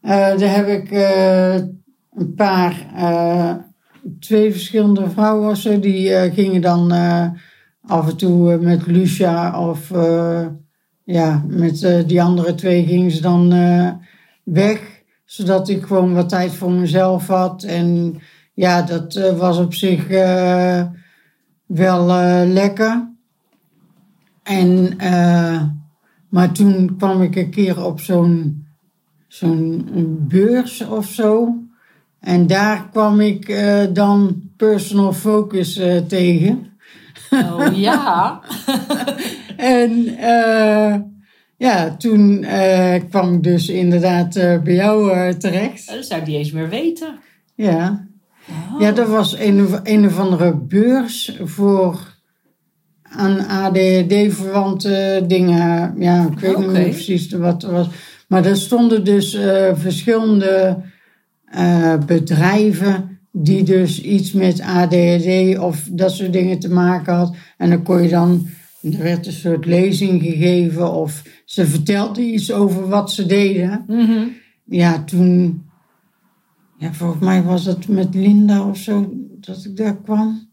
Eh, 0.00 0.10
daar 0.10 0.54
heb 0.54 0.68
ik 0.68 0.90
eh, 0.90 1.54
een 2.14 2.34
paar, 2.36 2.86
twee 4.20 4.50
verschillende 4.50 5.10
vrouwen 5.10 5.50
of 5.50 5.56
zo, 5.56 5.80
die 5.80 6.30
gingen 6.30 6.60
dan 6.60 6.92
af 7.82 8.08
en 8.08 8.16
toe 8.16 8.56
met 8.56 8.86
Lucia 8.86 9.68
of 9.68 9.90
ja, 11.04 11.44
met 11.48 12.04
die 12.06 12.22
andere 12.22 12.54
twee 12.54 12.86
gingen 12.86 13.10
ze 13.10 13.20
dan 13.20 13.54
weg, 14.44 15.02
zodat 15.24 15.68
ik 15.68 15.84
gewoon 15.84 16.14
wat 16.14 16.28
tijd 16.28 16.52
voor 16.52 16.70
mezelf 16.70 17.26
had. 17.26 17.62
En 17.62 18.18
ja, 18.54 18.82
dat 18.82 19.34
was 19.36 19.58
op 19.58 19.74
zich 19.74 20.08
wel 21.66 22.06
lekker. 22.46 23.15
En, 24.46 24.98
eh, 24.98 25.62
maar 26.28 26.52
toen 26.52 26.96
kwam 26.96 27.22
ik 27.22 27.36
een 27.36 27.50
keer 27.50 27.84
op 27.84 28.00
zo'n 28.00 28.64
zo'n 29.28 30.24
beurs 30.28 30.86
of 30.86 31.06
zo. 31.06 31.54
En 32.20 32.46
daar 32.46 32.88
kwam 32.90 33.20
ik 33.20 33.48
eh, 33.48 33.82
dan 33.92 34.42
personal 34.56 35.12
focus 35.12 35.76
eh, 35.76 35.96
tegen. 35.96 36.78
Oh 37.30 37.66
ja. 37.72 38.40
En 39.56 40.06
eh, 40.18 40.94
ja, 41.56 41.96
toen 41.96 42.46
kwam 43.08 43.34
ik 43.34 43.42
dus 43.42 43.68
inderdaad 43.68 44.34
bij 44.64 44.74
jou 44.74 45.34
terecht. 45.34 45.86
Dat 45.86 46.04
zou 46.04 46.20
ik 46.20 46.26
niet 46.26 46.36
eens 46.36 46.50
meer 46.50 46.68
weten. 46.68 47.18
Ja. 47.54 48.06
Oh. 48.48 48.80
ja, 48.80 48.92
dat 48.92 49.08
was 49.08 49.38
een, 49.38 49.68
een 49.82 50.06
of 50.06 50.18
andere 50.18 50.56
beurs 50.56 51.38
voor 51.44 52.15
aan 53.16 53.46
ADHD-verwante 53.46 55.24
dingen. 55.26 55.94
Ja, 55.98 56.28
ik 56.32 56.38
weet 56.38 56.56
niet 56.56 56.66
Oké. 56.66 56.78
meer 56.78 56.88
precies 56.88 57.32
wat 57.32 57.62
het 57.62 57.70
was. 57.70 57.88
Maar 58.28 58.44
er 58.44 58.56
stonden 58.56 59.04
dus 59.04 59.34
eh, 59.34 59.70
verschillende 59.74 60.82
eh, 61.44 61.98
bedrijven 62.06 63.18
die 63.32 63.62
dus 63.62 64.02
iets 64.02 64.32
met 64.32 64.60
ADHD 64.60 65.58
of 65.58 65.88
dat 65.90 66.12
soort 66.12 66.32
dingen 66.32 66.58
te 66.58 66.70
maken 66.70 67.14
had. 67.14 67.34
En 67.56 67.70
dan 67.70 67.82
kon 67.82 68.02
je 68.02 68.08
dan, 68.08 68.46
er 68.82 69.02
werd 69.02 69.26
een 69.26 69.32
soort 69.32 69.66
lezing 69.66 70.22
gegeven 70.22 70.92
of 70.92 71.22
ze 71.44 71.66
vertelde 71.66 72.22
iets 72.22 72.52
over 72.52 72.88
wat 72.88 73.12
ze 73.12 73.26
deden. 73.26 73.84
Mhm. 73.86 74.26
Ja, 74.64 75.04
toen, 75.04 75.62
ja, 76.78 76.92
volgens 76.92 77.24
mij 77.24 77.42
was 77.42 77.64
het 77.64 77.88
met 77.88 78.14
Linda 78.14 78.68
of 78.68 78.76
zo 78.76 79.12
dat 79.40 79.64
ik 79.64 79.76
daar 79.76 79.96
kwam. 79.96 80.45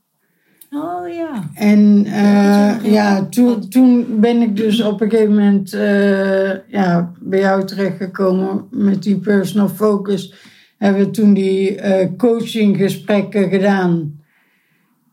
Oh 0.75 1.13
ja. 1.13 1.49
En 1.53 2.03
Ja, 2.03 2.69
eh, 2.69 2.77
toen- 2.81 2.91
ja, 2.91 3.25
toen, 3.25 3.69
toen 3.69 4.05
ben 4.19 4.41
ik 4.41 4.55
dus 4.57 4.81
op 4.81 5.01
een 5.01 5.09
gegeven 5.09 5.33
moment 5.33 5.73
eh, 5.73 6.67
ja, 6.67 7.11
bij 7.19 7.39
jou 7.39 7.65
terechtgekomen 7.65 8.67
met 8.71 9.03
die 9.03 9.17
personal 9.19 9.69
focus. 9.69 10.33
Hebben 10.77 11.01
we 11.05 11.11
toen 11.11 11.33
die 11.33 11.75
eh, 11.75 12.09
coachinggesprekken 12.17 13.49
gedaan. 13.49 14.21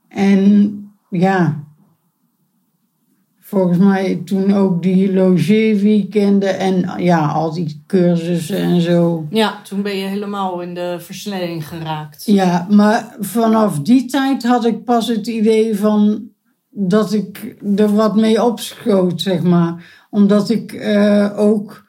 En 0.08 0.74
ja, 1.10 1.64
volgens 3.50 3.78
mij 3.78 4.23
toen 4.25 4.52
ook 4.52 4.83
die 4.83 5.12
logeerweekenden 5.12 6.59
en 6.59 7.02
ja, 7.02 7.26
al 7.26 7.52
die 7.52 7.83
cursussen 7.87 8.57
en 8.57 8.80
zo. 8.80 9.26
Ja, 9.30 9.62
toen 9.62 9.83
ben 9.83 9.97
je 9.97 10.07
helemaal 10.07 10.61
in 10.61 10.75
de 10.75 10.97
versnelling 11.00 11.69
geraakt. 11.69 12.23
Ja, 12.26 12.66
maar 12.71 13.16
vanaf 13.19 13.80
die 13.80 14.04
tijd 14.04 14.42
had 14.42 14.64
ik 14.64 14.85
pas 14.85 15.09
het 15.09 15.26
idee 15.26 15.76
van 15.76 16.28
dat 16.71 17.12
ik 17.12 17.57
er 17.76 17.95
wat 17.95 18.16
mee 18.16 18.45
opschoot, 18.45 19.21
zeg 19.21 19.42
maar. 19.42 20.07
Omdat 20.11 20.50
ik 20.50 20.73
eh, 20.73 21.38
ook 21.38 21.87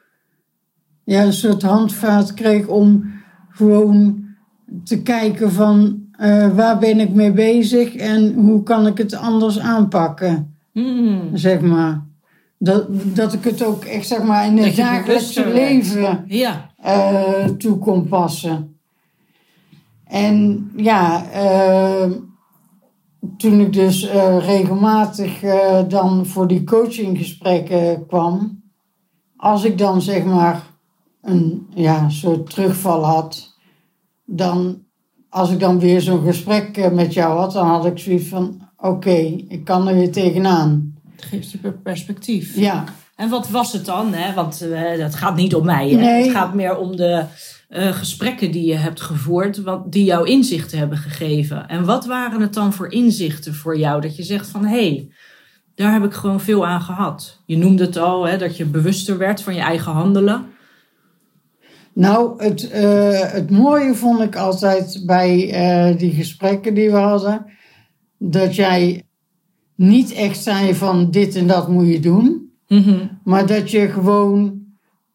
ja, 1.04 1.22
een 1.22 1.32
soort 1.32 1.62
handvaart 1.62 2.34
kreeg 2.34 2.66
om 2.66 3.12
gewoon 3.50 4.24
te 4.84 5.02
kijken 5.02 5.52
van 5.52 6.02
eh, 6.12 6.54
waar 6.54 6.78
ben 6.78 7.00
ik 7.00 7.14
mee 7.14 7.32
bezig 7.32 7.96
en 7.96 8.34
hoe 8.34 8.62
kan 8.62 8.86
ik 8.86 8.98
het 8.98 9.14
anders 9.14 9.58
aanpakken, 9.58 10.56
Hmm. 10.72 11.30
zeg 11.36 11.60
maar. 11.60 12.06
Dat, 12.58 12.86
dat 12.90 13.32
ik 13.32 13.44
het 13.44 13.64
ook 13.64 13.84
echt, 13.84 14.06
zeg 14.06 14.22
maar, 14.22 14.46
in 14.46 14.58
het 14.58 14.76
dagelijkse 14.76 15.46
leven 15.48 16.24
Ja. 16.26 16.70
eh, 16.76 17.44
toe 17.44 17.78
kon 17.78 18.08
passen. 18.08 18.76
En 20.04 20.70
ja, 20.76 21.24
eh, 21.30 22.10
toen 23.36 23.60
ik 23.60 23.72
dus 23.72 24.08
eh, 24.08 24.38
regelmatig 24.46 25.40
dan 25.88 26.26
voor 26.26 26.46
die 26.48 26.64
coachinggesprekken 26.64 28.06
kwam, 28.06 28.62
als 29.36 29.64
ik 29.64 29.78
dan 29.78 30.02
zeg 30.02 30.24
maar 30.24 30.62
een 31.22 31.66
ja, 31.74 32.08
soort 32.08 32.50
terugval 32.50 33.04
had, 33.04 33.56
dan 34.24 34.82
als 35.28 35.50
ik 35.50 35.60
dan 35.60 35.78
weer 35.78 36.00
zo'n 36.00 36.22
gesprek 36.24 36.92
met 36.92 37.14
jou 37.14 37.38
had, 37.38 37.52
dan 37.52 37.66
had 37.66 37.86
ik 37.86 37.98
zoiets 37.98 38.28
van: 38.28 38.61
oké, 38.82 39.16
ik 39.48 39.64
kan 39.64 39.88
er 39.88 39.94
weer 39.94 40.12
tegenaan. 40.12 40.94
Het 41.16 41.24
geeft 41.24 41.50
je 41.50 41.72
perspectief. 41.72 42.56
Ja, 42.56 42.84
En 43.16 43.28
wat 43.28 43.48
was 43.48 43.72
het 43.72 43.84
dan? 43.84 44.12
Hè? 44.12 44.34
Want 44.34 44.60
eh, 44.60 44.98
dat 44.98 45.14
gaat 45.14 45.36
niet 45.36 45.54
om 45.54 45.64
mij. 45.64 45.88
Hè? 45.88 45.96
Nee. 45.96 46.22
Het 46.22 46.32
gaat 46.32 46.54
meer 46.54 46.76
om 46.76 46.96
de 46.96 47.24
eh, 47.68 47.92
gesprekken 47.92 48.50
die 48.50 48.66
je 48.66 48.74
hebt 48.74 49.00
gevoerd, 49.00 49.62
wat, 49.62 49.92
die 49.92 50.04
jou 50.04 50.28
inzichten 50.28 50.78
hebben 50.78 50.98
gegeven. 50.98 51.68
En 51.68 51.84
wat 51.84 52.06
waren 52.06 52.40
het 52.40 52.54
dan 52.54 52.72
voor 52.72 52.92
inzichten 52.92 53.54
voor 53.54 53.78
jou? 53.78 54.00
Dat 54.00 54.16
je 54.16 54.22
zegt 54.22 54.48
van 54.48 54.64
hé, 54.64 54.88
hey, 54.88 55.08
daar 55.74 55.92
heb 55.92 56.04
ik 56.04 56.12
gewoon 56.12 56.40
veel 56.40 56.66
aan 56.66 56.80
gehad. 56.80 57.40
Je 57.46 57.56
noemde 57.56 57.84
het 57.84 57.96
al, 57.96 58.26
hè, 58.26 58.38
dat 58.38 58.56
je 58.56 58.64
bewuster 58.64 59.18
werd 59.18 59.42
van 59.42 59.54
je 59.54 59.60
eigen 59.60 59.92
handelen. 59.92 60.44
Nou, 61.94 62.44
het, 62.44 62.70
eh, 62.70 63.32
het 63.32 63.50
mooie 63.50 63.94
vond 63.94 64.20
ik 64.20 64.36
altijd 64.36 65.02
bij 65.06 65.94
die 65.98 66.12
gesprekken 66.12 66.74
die 66.74 66.90
we 66.90 66.96
hadden, 66.96 67.46
dat 68.30 68.54
jij 68.54 69.02
niet 69.74 70.12
echt 70.12 70.42
zei 70.42 70.74
van 70.74 71.10
dit 71.10 71.36
en 71.36 71.46
dat 71.46 71.68
moet 71.68 71.86
je 71.86 72.00
doen, 72.00 72.52
maar 73.24 73.46
dat 73.46 73.70
je 73.70 73.88
gewoon 73.88 74.60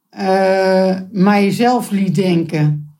eh 0.10 1.00
mijzelf 1.12 1.92
liet 1.92 2.16
denken. 2.16 2.92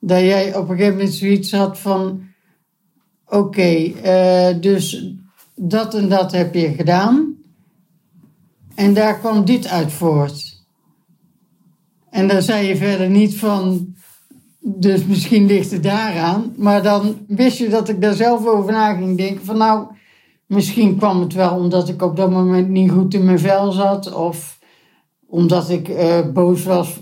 Dat 0.00 0.20
jij 0.20 0.56
op 0.56 0.68
een 0.68 0.76
gegeven 0.76 0.96
moment 0.96 1.14
zoiets 1.14 1.52
had 1.52 1.78
van, 1.78 2.22
oké, 3.26 3.92
eh, 4.02 4.60
dus 4.60 5.12
dat 5.54 5.94
en 5.94 6.08
dat 6.08 6.32
heb 6.32 6.54
je 6.54 6.74
gedaan 6.74 7.36
en 8.74 8.94
daar 8.94 9.18
kwam 9.18 9.44
dit 9.44 9.68
uit 9.68 9.92
voort. 9.92 10.64
En 12.10 12.28
dan 12.28 12.42
zei 12.42 12.66
je 12.66 12.76
verder 12.76 13.10
niet 13.10 13.36
van, 13.36 13.94
dus 14.60 15.04
misschien 15.04 15.46
ligt 15.46 15.70
het 15.70 15.82
daaraan. 15.82 16.54
Maar 16.56 16.82
dan 16.82 17.16
wist 17.26 17.58
je 17.58 17.68
dat 17.68 17.88
ik 17.88 18.00
daar 18.00 18.14
zelf 18.14 18.46
over 18.46 18.72
na 18.72 18.94
ging 18.94 19.16
denken. 19.16 19.44
Van 19.44 19.56
nou, 19.58 19.86
misschien 20.46 20.96
kwam 20.96 21.20
het 21.20 21.32
wel 21.32 21.56
omdat 21.56 21.88
ik 21.88 22.02
op 22.02 22.16
dat 22.16 22.30
moment 22.30 22.68
niet 22.68 22.90
goed 22.90 23.14
in 23.14 23.24
mijn 23.24 23.38
vel 23.38 23.72
zat. 23.72 24.14
Of 24.14 24.58
omdat 25.26 25.70
ik 25.70 25.88
eh, 25.88 26.32
boos 26.32 26.64
was 26.64 27.00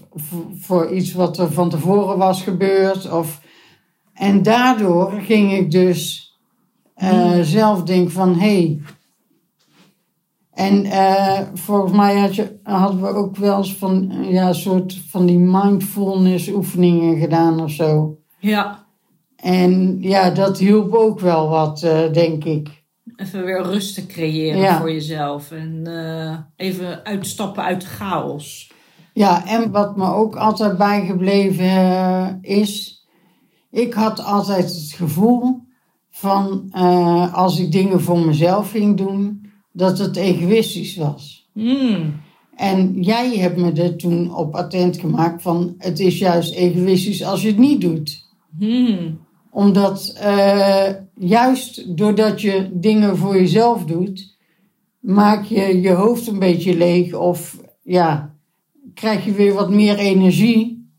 voor 0.60 0.90
iets 0.90 1.12
wat 1.12 1.38
er 1.38 1.52
van 1.52 1.70
tevoren 1.70 2.18
was 2.18 2.42
gebeurd. 2.42 3.10
Of... 3.10 3.40
En 4.12 4.42
daardoor 4.42 5.12
ging 5.12 5.52
ik 5.52 5.70
dus 5.70 6.30
eh, 6.94 7.40
zelf 7.40 7.82
denken 7.82 8.12
van, 8.12 8.34
hé... 8.34 8.38
Hey, 8.38 8.80
en 10.56 10.84
eh, 10.84 11.40
volgens 11.54 11.92
mij 11.92 12.18
had 12.18 12.34
je, 12.34 12.58
hadden 12.62 13.00
we 13.02 13.08
ook 13.08 13.36
wel 13.36 13.56
eens 13.56 13.74
van, 13.76 14.12
ja, 14.22 14.52
soort 14.52 15.00
van 15.08 15.26
die 15.26 15.38
mindfulness 15.38 16.48
oefeningen 16.48 17.18
gedaan 17.18 17.60
of 17.60 17.70
zo. 17.70 18.18
Ja, 18.38 18.86
En 19.36 19.96
ja, 20.00 20.30
dat 20.30 20.58
hielp 20.58 20.92
ook 20.94 21.20
wel 21.20 21.48
wat, 21.48 21.82
eh, 21.82 22.12
denk 22.12 22.44
ik. 22.44 22.84
even 23.16 23.44
weer 23.44 23.62
rust 23.62 23.94
te 23.94 24.06
creëren 24.06 24.60
Ja. 24.60 24.78
voor 24.78 24.92
jezelf. 24.92 25.50
En 25.50 25.82
eh, 25.86 26.38
even 26.66 27.04
uitstappen 27.04 27.62
uit 27.62 27.80
de 27.80 27.86
chaos. 27.86 28.72
Ja, 29.12 29.46
en 29.46 29.70
wat 29.70 29.96
me 29.96 30.12
ook 30.12 30.36
altijd 30.36 30.76
bijgebleven 30.76 32.38
is, 32.40 33.04
ik 33.70 33.94
had 33.94 34.24
altijd 34.24 34.64
het 34.64 34.92
gevoel 34.96 35.64
van 36.10 36.68
als 37.32 37.58
ik 37.58 37.72
dingen 37.72 38.00
voor 38.00 38.18
mezelf 38.18 38.70
ging 38.70 38.96
doen, 38.96 39.45
dat 39.76 39.98
het 39.98 40.16
egoïstisch 40.16 40.96
was. 40.96 41.48
Hmm. 41.52 42.20
En 42.54 43.02
jij 43.02 43.36
hebt 43.36 43.56
me 43.56 43.72
er 43.72 43.96
toen 43.96 44.34
op 44.34 44.54
attent 44.54 44.98
gemaakt 44.98 45.42
van 45.42 45.74
het 45.78 46.00
is 46.00 46.18
juist 46.18 46.54
egoïstisch 46.54 47.24
als 47.24 47.42
je 47.42 47.48
het 47.48 47.58
niet 47.58 47.80
doet. 47.80 48.28
Hmm. 48.58 49.18
Omdat 49.50 50.16
eh, 50.20 50.88
juist 51.14 51.96
doordat 51.96 52.40
je 52.40 52.70
dingen 52.72 53.16
voor 53.16 53.34
jezelf 53.34 53.84
doet, 53.84 54.36
maak 55.00 55.44
je 55.44 55.80
je 55.80 55.92
hoofd 55.92 56.26
een 56.26 56.38
beetje 56.38 56.76
leeg 56.76 57.14
of 57.14 57.60
ja, 57.82 58.34
krijg 58.94 59.24
je 59.24 59.32
weer 59.32 59.54
wat 59.54 59.70
meer 59.70 59.98
energie. 59.98 60.90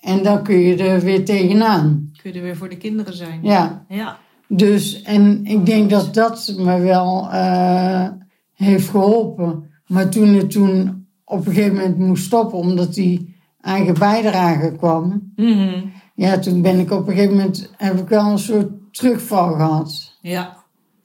En 0.00 0.22
dan 0.22 0.42
kun 0.42 0.58
je 0.58 0.76
er 0.76 1.00
weer 1.00 1.24
tegenaan. 1.24 2.10
Kun 2.22 2.32
je 2.32 2.38
er 2.38 2.44
weer 2.44 2.56
voor 2.56 2.68
de 2.68 2.76
kinderen 2.76 3.14
zijn. 3.16 3.40
Ja, 3.42 3.84
Ja. 3.88 4.18
Dus, 4.48 5.02
en 5.02 5.44
ik 5.44 5.66
denk 5.66 5.90
dat 5.90 6.14
dat 6.14 6.54
me 6.56 6.78
wel 6.80 7.28
eh, 7.30 8.08
heeft 8.54 8.88
geholpen. 8.88 9.70
Maar 9.86 10.08
toen 10.10 10.28
het 10.28 10.50
toen 10.50 11.06
op 11.24 11.46
een 11.46 11.52
gegeven 11.54 11.74
moment 11.74 11.98
moest 11.98 12.24
stoppen, 12.24 12.58
omdat 12.58 12.94
die 12.94 13.34
eigen 13.60 13.94
bijdrage 13.98 14.72
kwam, 14.76 15.32
Mhm. 15.36 15.86
ja, 16.14 16.38
toen 16.38 16.62
ben 16.62 16.78
ik 16.78 16.90
op 16.90 17.06
een 17.08 17.14
gegeven 17.14 17.36
moment, 17.36 17.70
heb 17.76 17.98
ik 17.98 18.08
wel 18.08 18.30
een 18.30 18.38
soort 18.38 18.70
terugval 18.90 19.52
gehad. 19.54 20.18
Ja, 20.20 20.56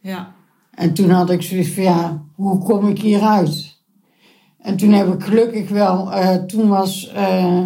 ja. 0.01 0.34
En 0.72 0.93
toen 0.93 1.10
had 1.10 1.29
ik 1.29 1.41
zoiets 1.41 1.69
van, 1.69 1.84
ja, 1.84 2.24
hoe 2.36 2.58
kom 2.58 2.88
ik 2.88 3.00
hieruit? 3.00 3.77
En 4.60 4.77
toen 4.77 4.91
heb 4.91 5.13
ik 5.13 5.24
gelukkig 5.24 5.69
wel, 5.69 6.12
eh, 6.13 6.36
toen 6.36 6.67
was 6.67 7.12
eh, 7.12 7.63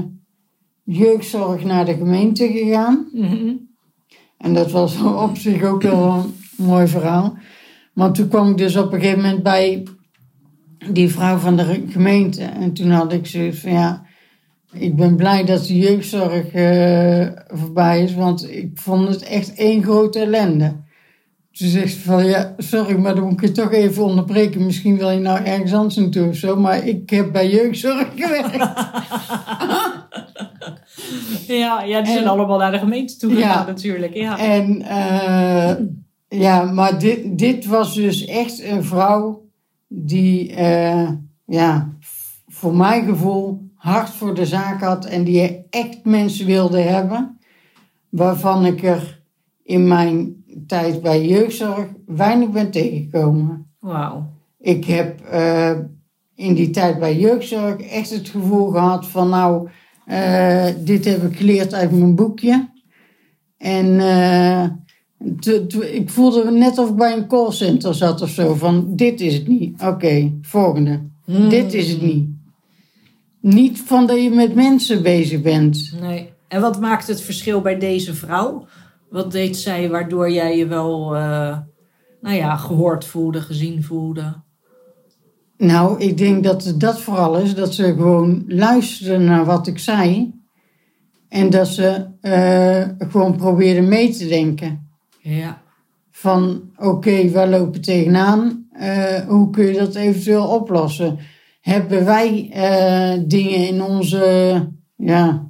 jeugdzorg 0.84 1.63
naar 1.63 1.86
de 1.86 1.94
gemeente 1.94 2.48
gegaan. 2.48 3.08
Mhm. 3.13 3.51
En 4.43 4.53
dat 4.53 4.71
was 4.71 5.01
op 5.27 5.38
zich 5.38 5.63
ook 5.63 5.81
wel 5.81 6.12
een 6.12 6.35
mooi 6.65 6.88
verhaal. 6.88 7.38
Want 7.93 8.15
toen 8.15 8.27
kwam 8.27 8.50
ik 8.50 8.57
dus 8.57 8.75
op 8.75 8.93
een 8.93 9.00
gegeven 9.00 9.21
moment 9.21 9.43
bij 9.43 9.83
die 10.91 11.09
vrouw 11.09 11.38
van 11.38 11.57
de 11.57 11.83
gemeente. 11.89 12.43
En 12.43 12.73
toen 12.73 12.89
had 12.89 13.13
ik 13.13 13.25
zoiets 13.25 13.59
van, 13.59 13.71
ja, 13.71 14.05
ik 14.71 14.95
ben 14.95 15.15
blij 15.15 15.45
dat 15.45 15.65
de 15.65 15.77
jeugdzorg 15.77 16.47
eh, 16.47 17.27
voorbij 17.47 18.03
is. 18.03 18.13
Want 18.13 18.50
ik 18.50 18.71
vond 18.73 19.09
het 19.09 19.23
echt 19.23 19.53
één 19.55 19.83
grote 19.83 20.19
ellende. 20.19 20.75
Toen 21.51 21.67
zegt 21.67 21.93
ze 21.93 22.00
van, 22.00 22.25
ja, 22.25 22.53
sorry, 22.57 22.97
maar 22.97 23.15
dan 23.15 23.23
moet 23.23 23.33
ik 23.33 23.41
je 23.41 23.51
toch 23.51 23.71
even 23.71 24.03
onderbreken. 24.03 24.65
Misschien 24.65 24.97
wil 24.97 25.09
je 25.09 25.19
nou 25.19 25.43
ergens 25.43 25.73
anders 25.73 25.95
naartoe 25.95 26.27
of 26.27 26.35
zo. 26.35 26.55
Maar 26.55 26.88
ik 26.88 27.09
heb 27.09 27.31
bij 27.31 27.50
jeugdzorg 27.50 28.07
gewerkt. 28.15 28.57
Ja, 31.48 31.82
ja, 31.82 32.01
die 32.01 32.13
zijn 32.13 32.27
allemaal 32.27 32.58
naar 32.58 32.72
de 32.72 32.77
gemeente 32.77 33.17
toe 33.17 33.34
Ja. 33.34 33.48
gegaan 33.48 33.65
natuurlijk. 33.65 34.13
Ja. 34.13 34.38
En 34.38 34.82
eh, 34.82 35.75
ja, 36.39 36.63
maar 36.63 37.00
dit, 37.00 37.38
dit 37.38 37.65
was 37.65 37.96
dus 37.96 38.25
echt 38.25 38.63
een 38.63 38.84
vrouw 38.84 39.46
die, 39.88 40.53
eh, 40.53 41.10
ja, 41.46 41.93
voor 42.48 42.75
mijn 42.75 43.05
gevoel 43.05 43.72
hard 43.75 44.10
voor 44.10 44.36
de 44.36 44.46
zaak 44.46 44.82
had 44.82 45.05
en 45.05 45.24
die 45.24 45.65
echt 45.70 46.00
mensen 46.03 46.46
wilde 46.46 46.79
hebben. 46.79 47.38
Waarvan 48.10 48.65
ik 48.65 48.84
er 48.84 49.22
in 49.63 49.88
mijn 49.88 50.43
tijd 50.67 51.01
bij 51.01 51.25
jeugdzorg 51.25 51.88
weinig 52.05 52.50
ben 52.50 52.72
tegengekomen. 52.72 53.72
Wauw. 53.79 54.32
Ik 54.60 54.86
heb 54.86 55.22
eh, 55.22 55.72
in 56.36 56.53
die 56.53 56.70
tijd 56.70 57.00
bij 57.00 57.17
jeugdzorg 57.17 57.82
echt 57.82 58.10
het 58.10 58.29
gevoel 58.29 58.72
gehad 58.72 59.08
van 59.08 59.29
nou, 59.29 59.70
eh, 60.05 60.67
dit 60.79 61.05
heb 61.05 61.24
ik 61.24 61.38
geleerd 61.38 61.74
uit 61.74 61.91
mijn 61.91 62.15
boekje. 62.15 62.69
En 63.57 64.00
eh, 64.00 64.63
ik 65.93 66.10
voelde 66.10 66.51
net 66.51 66.77
of 66.77 66.89
ik 66.89 66.95
bij 66.95 67.17
een 67.17 67.27
callcenter 67.27 67.95
zat 67.95 68.22
of 68.22 68.29
zo. 68.29 68.53
Van 68.53 68.95
dit 68.95 69.22
is 69.22 69.33
het 69.33 69.48
niet. 69.48 69.81
Oké, 69.81 70.33
volgende. 70.41 71.01
Hmm. 71.25 71.50
Dit 71.50 71.74
is 71.74 71.89
het 71.91 72.01
niet. 72.01 72.29
Niet 73.41 73.81
van 73.81 74.07
dat 74.07 74.22
je 74.22 74.29
met 74.29 74.55
mensen 74.55 75.03
bezig 75.03 75.41
bent. 75.41 75.93
Nee. 76.01 76.31
En 76.48 76.62
wat 76.62 76.79
maakt 76.79 77.07
het 77.07 77.22
verschil 77.22 77.62
bij 77.62 77.79
deze 77.79 78.13
vrouw? 78.13 78.65
Wat 79.10 79.31
deed 79.31 79.57
zij 79.57 79.89
waardoor 79.89 80.31
jij 80.31 80.57
je 80.57 80.67
wel, 80.67 81.15
eh, 81.15 81.57
nou 82.22 82.36
ja, 82.36 82.55
gehoord 82.55 83.05
voelde, 83.05 83.41
gezien 83.41 83.83
voelde? 83.83 84.41
Nou, 85.63 86.00
ik 86.00 86.17
denk 86.17 86.43
dat 86.43 86.74
dat 86.77 87.01
vooral 87.01 87.38
is. 87.38 87.55
Dat 87.55 87.74
ze 87.74 87.84
gewoon 87.84 88.43
luisterden 88.48 89.24
naar 89.25 89.46
wat 89.46 89.67
ik 89.67 89.79
zei. 89.79 90.34
En 91.29 91.50
dat 91.50 91.67
ze 91.67 92.05
eh, 92.22 93.10
gewoon 93.10 93.36
probeerden 93.36 93.88
mee 93.88 94.10
te 94.10 94.27
denken. 94.27 94.88
Ja. 95.20 95.62
Van 96.12 96.62
oké, 96.75 97.29
wij 97.29 97.50
lopen 97.50 97.82
tegenaan. 97.82 98.67
Eh, 98.72 99.20
hoe 99.27 99.50
kun 99.50 99.65
je 99.65 99.74
dat 99.74 99.96
eventueel 99.96 100.48
oplossen? 100.48 101.17
Hebben 101.62 102.05
wij 102.05 102.50
eh, 102.53 103.20
dingen 103.27 103.67
in 103.67 103.82
onze 103.84 104.55
ja, 104.96 105.48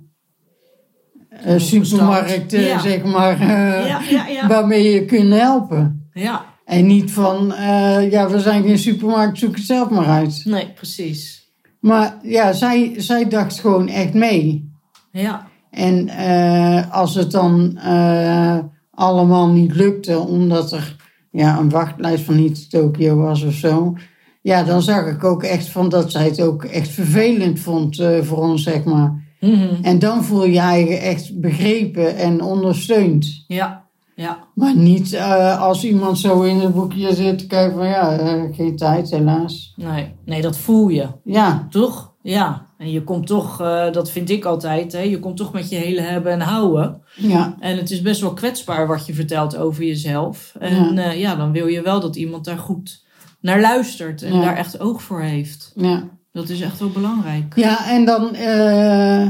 supermarkt, 1.58 2.52
Ja. 2.52 2.80
zeg 2.80 3.04
maar, 3.04 3.42
Ja, 3.48 4.02
ja, 4.10 4.28
ja. 4.28 4.48
waarmee 4.48 4.92
je 4.94 5.06
kunt 5.06 5.34
helpen? 5.34 6.10
Ja. 6.14 6.53
En 6.66 6.86
niet 6.86 7.12
van, 7.12 7.54
eh, 7.54 8.12
ja, 8.12 8.30
we 8.30 8.40
zijn 8.40 8.64
geen 8.64 8.78
supermarkt, 8.78 9.38
zoek 9.38 9.56
het 9.56 9.66
zelf 9.66 9.90
maar 9.90 10.06
uit. 10.06 10.42
Nee, 10.46 10.72
precies. 10.76 11.52
Maar 11.80 12.18
ja, 12.22 12.54
zij, 12.54 12.94
zij 12.98 13.28
dacht 13.28 13.60
gewoon 13.60 13.88
echt 13.88 14.14
mee. 14.14 14.72
Ja. 15.12 15.48
En 15.70 16.10
eh, 16.10 16.92
als 16.92 17.16
het 17.16 17.32
dan 17.32 17.78
eh, 17.78 18.58
allemaal 18.92 19.48
niet 19.48 19.76
lukte, 19.76 20.20
omdat 20.20 20.72
er 20.72 20.96
ja, 21.32 21.58
een 21.58 21.70
wachtlijst 21.70 22.24
van 22.24 22.36
niet 22.36 22.70
Tokio 22.70 23.16
was 23.16 23.44
of 23.44 23.54
zo. 23.54 23.96
Ja, 24.42 24.64
dan 24.64 24.82
zag 24.82 25.08
ik 25.08 25.24
ook 25.24 25.44
echt 25.44 25.68
van 25.68 25.90
dat 25.90 26.12
zij 26.12 26.26
het 26.26 26.42
ook 26.42 26.64
echt 26.64 26.90
vervelend 26.90 27.60
vond 27.60 28.04
voor 28.22 28.38
ons, 28.38 28.64
zeg 28.64 28.84
maar. 28.84 29.24
Mhm. 29.40 29.76
En 29.82 30.00
dan 30.00 30.24
voel 30.24 30.46
je 30.46 30.62
je 30.62 30.98
echt 30.98 31.40
begrepen 31.40 32.16
en 32.16 32.42
ondersteund. 32.42 33.44
Ja. 33.48 33.83
Ja. 34.16 34.38
Maar 34.56 34.76
niet 34.78 35.14
eh, 35.14 35.62
als 35.62 35.84
iemand 35.84 36.20
zo 36.20 36.42
in 36.42 36.60
het 36.60 36.74
boekje 36.74 37.14
zit 37.16 37.38
te 37.40 37.48
kijken 37.48 37.78
van 37.78 37.88
ja, 37.88 38.18
eh, 38.18 38.44
geen 38.56 38.76
tijd 38.78 39.10
helaas. 39.10 39.74
Nee. 39.76 40.14
nee, 40.26 40.42
dat 40.42 40.58
voel 40.58 40.88
je. 40.88 41.08
Ja, 41.24 41.68
Toch? 41.70 42.12
Ja. 42.22 42.66
En 42.78 42.92
je 42.92 43.04
komt 43.04 43.28
toch, 43.28 43.62
eh, 43.62 43.92
dat 43.92 44.10
vind 44.12 44.30
ik 44.30 44.46
altijd, 44.46 44.92
hè, 44.92 45.00
je 45.00 45.20
komt 45.20 45.38
toch 45.38 45.54
met 45.54 45.70
je 45.70 45.76
hele 45.76 46.02
hebben 46.02 46.32
en 46.32 46.42
houden. 46.42 47.02
ja, 47.16 47.56
En 47.60 47.78
het 47.78 47.92
is 47.92 48.02
best 48.02 48.22
wel 48.22 48.34
kwetsbaar 48.34 48.88
wat 48.88 49.06
je 49.06 49.14
vertelt 49.14 49.58
over 49.58 49.84
jezelf. 49.84 50.56
En 50.60 50.94
ja, 50.96 51.12
ja 51.12 51.36
dan 51.36 51.52
wil 51.52 51.68
je 51.68 51.82
wel 51.82 52.00
dat 52.00 52.16
iemand 52.16 52.46
daar 52.46 52.58
goed 52.58 53.04
naar 53.42 53.62
luistert 53.62 54.22
en 54.22 54.34
Ja. 54.34 54.42
daar 54.42 54.56
echt 54.56 54.80
oog 54.80 55.02
voor 55.04 55.22
heeft. 55.22 55.72
ja. 55.76 56.04
Dat 56.32 56.50
is 56.50 56.62
echt 56.62 56.80
wel 56.80 56.90
belangrijk. 56.90 57.54
Ja, 57.56 57.90
en 57.90 58.06
dan, 58.06 58.36
eh, 58.36 59.28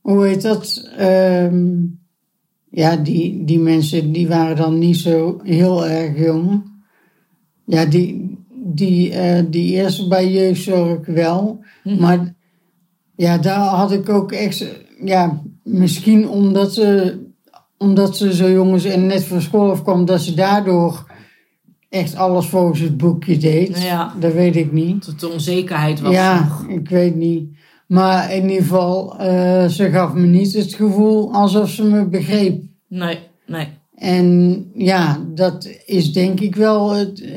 hoe 0.00 0.26
heet 0.26 0.42
dat? 0.42 0.90
Ehm, 0.96 1.76
ja, 2.70 2.96
die, 2.96 3.44
die 3.44 3.58
mensen 3.58 4.12
die 4.12 4.28
waren 4.28 4.56
dan 4.56 4.78
niet 4.78 4.96
zo 4.96 5.40
heel 5.42 5.86
erg 5.86 6.18
jong. 6.18 6.62
Ja, 7.64 7.84
die, 7.84 8.38
die, 8.50 9.12
eh, 9.12 9.44
die 9.50 9.72
eerste 9.72 10.08
bij 10.08 10.30
jeugdzorg 10.32 11.06
wel. 11.06 11.60
Mhm. 11.84 12.00
Maar 12.00 12.34
ja, 13.16 13.38
daar 13.38 13.60
had 13.60 13.92
ik 13.92 14.08
ook 14.08 14.32
echt, 14.32 14.66
ja, 15.04 15.42
misschien 15.62 16.28
omdat 16.28 16.74
ze, 16.74 17.18
omdat 17.78 18.16
ze 18.16 18.34
zo 18.34 18.50
jong 18.50 18.74
is 18.74 18.84
en 18.84 19.06
net 19.06 19.24
van 19.24 19.40
school 19.42 19.70
afkwam, 19.70 20.04
dat 20.04 20.20
ze 20.20 20.34
daardoor 20.34 21.10
echt 21.88 22.16
alles 22.16 22.46
volgens 22.46 22.80
het 22.80 22.96
boekje 22.96 23.36
deed. 23.36 23.82
Ja. 23.82 24.14
Dat 24.20 24.32
weet 24.32 24.56
ik 24.56 24.72
niet. 24.72 25.06
Dat 25.06 25.20
de 25.20 25.28
onzekerheid 25.28 26.00
was 26.00 26.12
Ja, 26.12 26.40
nog. 26.40 26.66
ik 26.68 26.88
weet 26.88 27.14
niet. 27.14 27.48
Maar 27.90 28.34
in 28.34 28.42
ieder 28.42 28.62
geval, 28.62 29.18
eh, 29.18 29.66
ze 29.66 29.90
gaf 29.90 30.12
me 30.14 30.26
niet 30.26 30.52
het 30.52 30.74
gevoel 30.74 31.32
alsof 31.32 31.70
ze 31.70 31.84
me 31.84 32.04
begreep. 32.04 32.62
Nee, 32.88 33.18
nee. 33.46 33.68
En 33.94 34.64
ja, 34.74 35.24
dat 35.34 35.68
is 35.86 36.12
denk 36.12 36.40
ik 36.40 36.56
wel 36.56 36.90
het, 36.90 37.20
eh, 37.20 37.34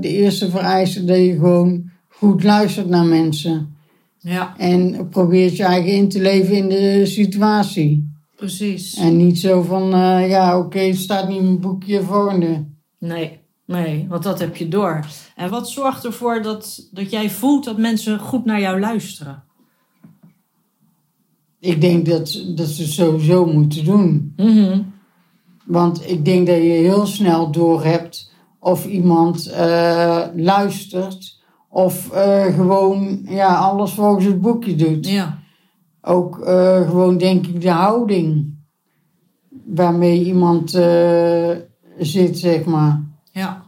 de 0.00 0.08
eerste 0.08 0.50
vereiste, 0.50 1.04
dat 1.04 1.16
je 1.16 1.32
gewoon 1.32 1.90
goed 2.08 2.42
luistert 2.42 2.88
naar 2.88 3.04
mensen. 3.04 3.76
Ja, 4.18 4.54
En 4.56 5.08
probeert 5.08 5.56
je 5.56 5.64
eigen 5.64 5.92
in 5.92 6.08
te 6.08 6.20
leven 6.20 6.56
in 6.56 6.68
de 6.68 7.06
situatie. 7.06 8.10
precies. 8.36 8.94
En 8.98 9.16
niet 9.16 9.38
zo 9.38 9.62
van, 9.62 9.92
eh, 9.92 10.28
ja 10.28 10.58
oké, 10.58 10.78
het 10.78 10.96
staat 10.96 11.28
niet 11.28 11.38
in 11.38 11.44
mijn 11.44 11.60
boekje 11.60 12.02
volgende. 12.02 12.64
Nee, 12.98 13.38
nee, 13.66 14.06
want 14.08 14.22
dat 14.22 14.38
heb 14.38 14.56
je 14.56 14.68
door. 14.68 15.06
En 15.36 15.50
wat 15.50 15.68
zorgt 15.68 16.04
ervoor 16.04 16.42
dat, 16.42 16.88
dat 16.92 17.10
jij 17.10 17.30
voelt 17.30 17.64
dat 17.64 17.78
mensen 17.78 18.18
goed 18.18 18.44
naar 18.44 18.60
jou 18.60 18.80
luisteren? 18.80 19.44
Ik 21.66 21.80
denk 21.80 22.06
dat, 22.06 22.42
dat 22.54 22.66
ze 22.68 22.82
het 22.82 22.90
sowieso 22.90 23.46
moeten 23.46 23.84
doen. 23.84 24.32
Mhm. 24.36 24.80
Want 25.64 26.10
ik 26.10 26.24
denk 26.24 26.46
dat 26.46 26.56
je 26.56 26.62
heel 26.62 27.06
snel 27.06 27.50
doorhebt 27.50 28.32
of 28.58 28.86
iemand 28.86 29.46
eh, 29.46 30.22
luistert 30.36 31.40
of 31.68 32.10
eh, 32.10 32.44
gewoon 32.54 33.20
ja, 33.28 33.56
alles 33.56 33.92
volgens 33.92 34.24
het 34.24 34.40
boekje 34.40 34.74
doet. 34.74 35.08
Ja, 35.08 35.38
Ook 36.00 36.38
eh, 36.38 36.80
gewoon 36.88 37.18
denk 37.18 37.46
ik 37.46 37.60
de 37.60 37.70
houding 37.70 38.54
waarmee 39.66 40.24
iemand 40.24 40.70
zit, 41.98 42.38
zeg 42.38 42.64
maar. 42.64 43.02
ja. 43.32 43.64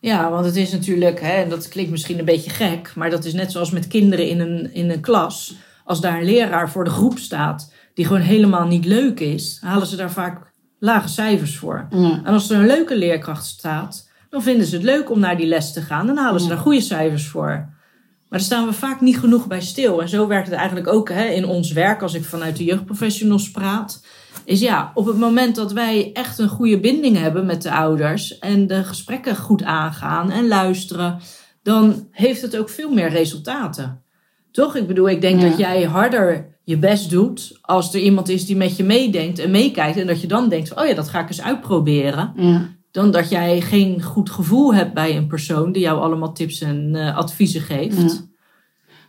Ja, 0.00 0.30
want 0.30 0.44
het 0.44 0.56
is 0.56 0.72
natuurlijk, 0.72 1.20
hè, 1.20 1.32
en 1.32 1.48
dat 1.48 1.68
klinkt 1.68 1.90
misschien 1.90 2.18
een 2.18 2.24
beetje 2.24 2.50
gek, 2.50 2.92
maar 2.96 3.10
dat 3.10 3.24
is 3.24 3.32
net 3.32 3.52
zoals 3.52 3.70
met 3.70 3.86
kinderen 3.86 4.28
in 4.28 4.40
een, 4.40 4.74
in 4.74 4.90
een 4.90 5.00
klas. 5.00 5.56
Als 5.88 6.00
daar 6.00 6.18
een 6.18 6.24
leraar 6.24 6.70
voor 6.70 6.84
de 6.84 6.90
groep 6.90 7.18
staat 7.18 7.72
die 7.94 8.06
gewoon 8.06 8.22
helemaal 8.22 8.66
niet 8.66 8.84
leuk 8.84 9.20
is, 9.20 9.58
halen 9.60 9.86
ze 9.86 9.96
daar 9.96 10.10
vaak 10.10 10.52
lage 10.78 11.08
cijfers 11.08 11.56
voor. 11.56 11.86
Ja, 11.90 12.20
En 12.24 12.32
als 12.32 12.50
er 12.50 12.58
een 12.58 12.66
leuke 12.66 12.96
leerkracht 12.96 13.46
staat, 13.46 14.10
dan 14.30 14.42
vinden 14.42 14.66
ze 14.66 14.74
het 14.74 14.84
leuk 14.84 15.10
om 15.10 15.18
naar 15.18 15.36
die 15.36 15.46
les 15.46 15.72
te 15.72 15.80
gaan. 15.80 16.06
Dan 16.06 16.16
halen 16.16 16.40
ze 16.40 16.48
daar 16.48 16.58
goede 16.58 16.80
cijfers 16.80 17.26
voor. 17.26 17.48
Maar 17.48 18.38
daar 18.38 18.40
staan 18.40 18.66
we 18.66 18.72
vaak 18.72 19.00
niet 19.00 19.18
genoeg 19.18 19.46
bij 19.46 19.60
stil. 19.60 20.02
En 20.02 20.08
zo 20.08 20.26
werkt 20.26 20.48
het 20.48 20.56
eigenlijk 20.56 20.88
ook 20.88 21.08
hè, 21.08 21.24
in 21.24 21.46
ons 21.46 21.72
werk, 21.72 22.02
als 22.02 22.14
ik 22.14 22.24
vanuit 22.24 22.56
de 22.56 22.64
jeugdprofessionals 22.64 23.50
praat. 23.50 24.04
is 24.44 24.60
ja, 24.60 24.90
op 24.94 25.06
het 25.06 25.18
moment 25.18 25.56
dat 25.56 25.72
wij 25.72 26.10
echt 26.12 26.38
een 26.38 26.48
goede 26.48 26.80
binding 26.80 27.16
hebben 27.16 27.46
met 27.46 27.62
de 27.62 27.72
ouders 27.72 28.38
en 28.38 28.66
de 28.66 28.84
gesprekken 28.84 29.36
goed 29.36 29.62
aangaan 29.62 30.30
en 30.30 30.48
luisteren, 30.48 31.18
dan 31.62 32.08
heeft 32.10 32.42
het 32.42 32.56
ook 32.56 32.68
veel 32.68 32.90
meer 32.90 33.08
resultaten. 33.08 34.02
Toch? 34.50 34.76
Ik 34.76 34.86
bedoel, 34.86 35.08
ik 35.08 35.20
denk 35.20 35.40
Ja. 35.40 35.48
dat 35.48 35.58
jij 35.58 35.82
harder 35.82 36.56
je 36.64 36.78
best 36.78 37.10
doet 37.10 37.58
als 37.60 37.94
er 37.94 38.00
iemand 38.00 38.28
is 38.28 38.46
die 38.46 38.56
met 38.56 38.76
je 38.76 38.84
meedenkt 38.84 39.38
en 39.38 39.50
meekijkt 39.50 39.98
en 39.98 40.06
dat 40.06 40.20
je 40.20 40.26
dan 40.26 40.48
denkt, 40.48 40.68
van, 40.68 40.82
oh 40.82 40.88
ja, 40.88 40.94
dat 40.94 41.08
ga 41.08 41.20
ik 41.20 41.28
eens 41.28 41.42
uitproberen. 41.42 42.32
Ja. 42.36 42.68
Dan 42.90 43.10
dat 43.10 43.28
jij 43.28 43.60
geen 43.60 44.02
goed 44.02 44.30
gevoel 44.30 44.74
hebt 44.74 44.94
bij 44.94 45.16
een 45.16 45.26
persoon 45.26 45.72
die 45.72 45.82
jou 45.82 46.00
allemaal 46.00 46.32
tips 46.32 46.60
en 46.60 46.94
eh, 46.94 47.16
adviezen 47.16 47.60
geeft. 47.60 48.00
Ja. 48.00 48.26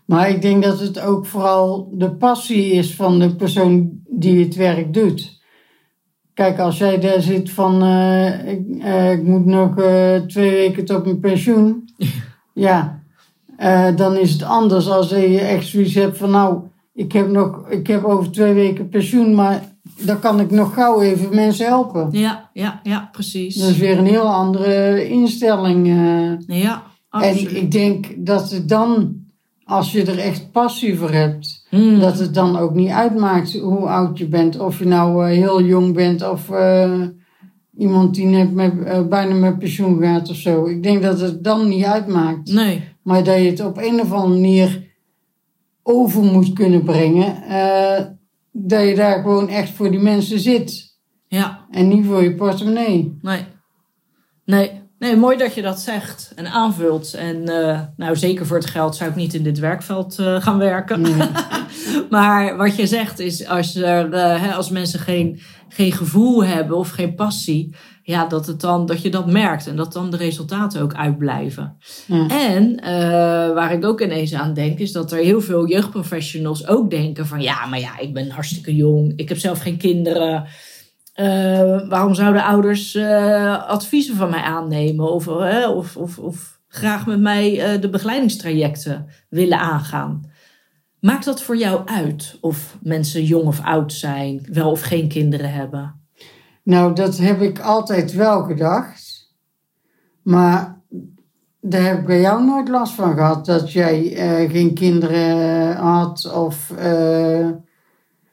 Maar 0.06 0.30
ik 0.30 0.42
denk 0.42 0.64
dat 0.64 0.80
het 0.80 1.00
ook 1.00 1.26
vooral 1.26 1.90
de 1.94 2.12
passie 2.16 2.72
is 2.72 2.96
van 2.96 3.20
de 3.20 3.36
persoon 3.36 3.90
die 4.10 4.44
het 4.44 4.56
werk 4.56 4.94
doet. 4.94 5.42
Kijk, 6.34 6.60
als 6.60 6.78
jij 6.78 7.00
daar 7.00 7.22
zit 7.22 7.50
van, 7.52 7.82
eh, 7.84 8.52
ik, 8.52 8.62
eh, 8.82 9.12
ik 9.12 9.24
moet 9.24 9.46
nog 9.46 9.74
twee 10.28 10.52
weken 10.52 10.86
tot 10.86 11.04
mijn 11.04 11.20
pensioen. 11.20 11.90
ja, 12.54 12.99
eh, 13.60 13.96
dan 13.96 14.18
is 14.18 14.32
het 14.32 14.44
anders 14.44 14.90
als 14.90 15.10
je 15.10 15.40
echt 15.40 15.68
zoiets 15.68 15.94
hebt 15.94 16.18
van, 16.18 16.32
nou, 16.32 16.60
ik 16.94 17.12
heb, 17.12 17.30
nog, 17.30 17.70
ik 17.70 17.88
heb 17.88 18.04
over 18.04 18.32
twee 18.32 18.54
weken 18.54 18.90
pensioen, 18.90 19.36
maar 19.36 19.62
dan 20.06 20.20
kan 20.20 20.40
ik 20.40 20.52
nog 20.52 20.74
gauw 20.74 21.02
even 21.02 21.36
mensen 21.36 21.66
helpen. 21.66 22.08
Ja, 22.12 22.50
ja, 22.54 22.80
ja, 22.84 23.10
precies. 23.12 23.56
Dat 23.56 23.70
is 23.70 23.78
weer 23.78 23.98
een 23.98 24.06
heel 24.06 24.28
andere 24.34 25.08
instelling. 25.10 25.88
eh. 25.88 26.62
ja, 26.62 26.84
absoluut. 27.10 27.48
En 27.50 27.56
ik 27.56 27.72
denk 27.72 28.06
dat 28.18 28.52
het 28.52 28.70
dan, 28.70 29.16
als 29.64 29.92
je 29.92 30.04
er 30.06 30.20
echt 30.20 30.52
passie 30.52 30.98
voor 30.98 31.12
hebt, 31.12 31.58
Hmm. 31.70 32.00
dat 32.00 32.20
het 32.20 32.34
dan 32.34 32.58
ook 32.58 32.74
niet 32.74 32.90
uitmaakt 32.90 33.54
hoe 33.60 33.88
oud 33.88 34.18
je 34.18 34.28
bent. 34.28 34.60
Of 34.60 34.80
je 34.80 34.86
nou 34.86 35.26
eh, 35.26 35.32
heel 35.38 35.62
jong 35.64 35.94
bent 35.94 36.30
of 36.30 36.50
eh, 36.50 37.02
iemand 37.78 38.16
die 38.16 38.26
net 38.26 38.54
met, 38.54 39.10
bijna 39.10 39.34
met 39.34 39.60
pensioen 39.60 40.02
gaat 40.02 40.30
of 40.30 40.36
zo. 40.36 40.66
Ik 40.66 40.84
denk 40.84 41.02
dat 41.04 41.20
het 41.20 41.44
dan 41.44 41.68
niet 41.68 41.84
uitmaakt. 41.86 42.52
Nee, 42.54 42.84
Maar 43.04 43.24
dat 43.24 43.38
je 43.38 43.50
het 43.50 43.60
op 43.66 43.78
een 43.78 44.00
of 44.02 44.12
andere 44.12 44.34
manier 44.34 44.88
over 45.84 46.24
moet 46.24 46.54
kunnen 46.54 46.84
brengen. 46.84 47.42
eh, 47.44 48.06
dat 48.52 48.88
je 48.88 48.96
daar 48.96 49.22
gewoon 49.22 49.50
echt 49.50 49.70
voor 49.70 49.92
die 49.92 50.00
mensen 50.00 50.40
zit. 50.40 50.98
ja, 51.28 51.66
En 51.72 51.88
niet 51.88 52.06
voor 52.06 52.24
je 52.24 52.36
portemonnee. 52.36 53.18
nee. 53.22 53.46
Nee, 54.46 54.72
nee, 55.00 55.16
mooi 55.16 55.38
dat 55.38 55.54
je 55.54 55.62
dat 55.62 55.80
zegt 55.80 56.32
en 56.36 56.48
aanvult. 56.48 57.14
En 57.14 57.48
eh, 57.48 57.82
nou, 57.98 58.16
zeker 58.16 58.46
voor 58.46 58.58
het 58.58 58.66
geld 58.70 58.96
zou 58.96 59.10
ik 59.10 59.16
niet 59.16 59.34
in 59.34 59.44
dit 59.44 59.60
werkveld 59.60 60.20
eh, 60.20 60.42
gaan 60.42 60.58
werken. 60.58 61.02
Nee. 61.02 61.14
Maar 62.10 62.58
wat 62.58 62.76
je 62.76 62.88
zegt 62.88 63.20
is, 63.20 63.48
als, 63.48 63.76
er, 63.76 64.12
hè, 64.42 64.54
als 64.54 64.70
mensen 64.70 65.00
geen, 65.00 65.40
geen 65.70 65.92
gevoel 65.92 66.44
hebben 66.44 66.78
of 66.78 66.90
geen 66.90 67.16
passie, 67.16 67.76
ja, 68.10 68.26
dat, 68.26 68.48
het 68.48 68.62
dan, 68.62 68.86
dat 68.86 69.02
je 69.02 69.10
dat 69.10 69.28
merkt 69.28 69.68
en 69.68 69.76
dat 69.76 69.94
dan 69.94 70.12
de 70.12 70.18
resultaten 70.18 70.82
ook 70.82 70.94
uitblijven. 70.94 71.78
Ja. 72.06 72.28
En 72.28 72.80
eh, 72.80 73.54
waar 73.54 73.74
ik 73.74 73.86
ook 73.86 74.02
ineens 74.02 74.34
aan 74.34 74.54
denk, 74.54 74.80
is 74.80 74.92
dat 74.92 75.12
er 75.12 75.18
heel 75.18 75.42
veel 75.42 75.68
jeugdprofessionals 75.68 76.68
ook 76.68 76.90
denken 76.90 77.28
van 77.28 77.42
ja, 77.42 77.66
maar 77.66 77.80
ja, 77.80 78.00
ik 78.00 78.14
ben 78.14 78.30
hartstikke 78.30 78.76
jong, 78.76 79.14
ik 79.16 79.30
heb 79.30 79.38
zelf 79.38 79.62
geen 79.62 79.78
kinderen. 79.78 80.46
Eh, 81.14 81.88
waarom 81.90 82.14
zouden 82.14 82.44
ouders 82.44 82.96
eh, 82.96 83.68
adviezen 83.68 84.16
van 84.16 84.30
mij 84.30 84.42
aannemen 84.42 85.12
of, 85.12 85.28
of, 85.28 85.98
of, 85.98 86.18
of 86.18 86.60
graag 86.68 87.06
met 87.06 87.20
mij 87.20 87.80
de 87.80 87.90
begeleidingstrajecten 87.90 89.08
willen 89.30 89.60
aangaan? 89.60 90.32
Maakt 91.00 91.26
dat 91.26 91.42
voor 91.42 91.58
jou 91.58 91.82
uit 91.86 92.38
of 92.42 92.78
mensen 92.82 93.24
jong 93.24 93.46
of 93.46 93.62
oud 93.64 93.94
zijn, 93.94 94.48
wel 94.52 94.72
of 94.72 94.82
geen 94.82 95.08
kinderen 95.08 95.52
hebben? 95.52 95.99
Nou, 96.70 96.94
dat 96.96 97.18
heb 97.18 97.42
ik 97.42 97.60
altijd 97.60 98.14
wel 98.14 98.44
gedacht. 98.44 99.34
Maar 100.24 100.82
daar 101.62 101.84
heb 101.84 102.00
ik 102.00 102.06
bij 102.06 102.20
jou 102.22 102.44
nooit 102.46 102.68
last 102.68 102.94
van 102.94 103.14
gehad. 103.14 103.46
Dat 103.46 103.72
jij 103.72 104.16
eh, 104.16 104.52
geen 104.52 104.74
kinderen 104.74 105.76
had. 105.76 106.32
Of, 106.34 106.72
eh, 106.78 107.50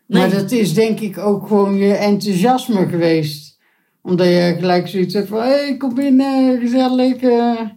Maar 0.06 0.30
dat 0.30 0.50
is 0.50 0.74
denk 0.74 1.00
ik 1.00 1.18
ook 1.18 1.46
gewoon 1.46 1.76
je 1.76 1.94
enthousiasme 1.94 2.88
geweest. 2.88 3.58
Omdat 4.02 4.26
je 4.26 4.56
gelijk 4.58 4.88
zoiets 4.88 5.14
hebt 5.14 5.28
van... 5.28 5.40
Hé, 5.40 5.48
hey, 5.48 5.76
kom 5.76 5.94
binnen, 5.94 6.60
gezellig. 6.60 7.16
eh. 7.16 7.30
Ja. 7.30 7.76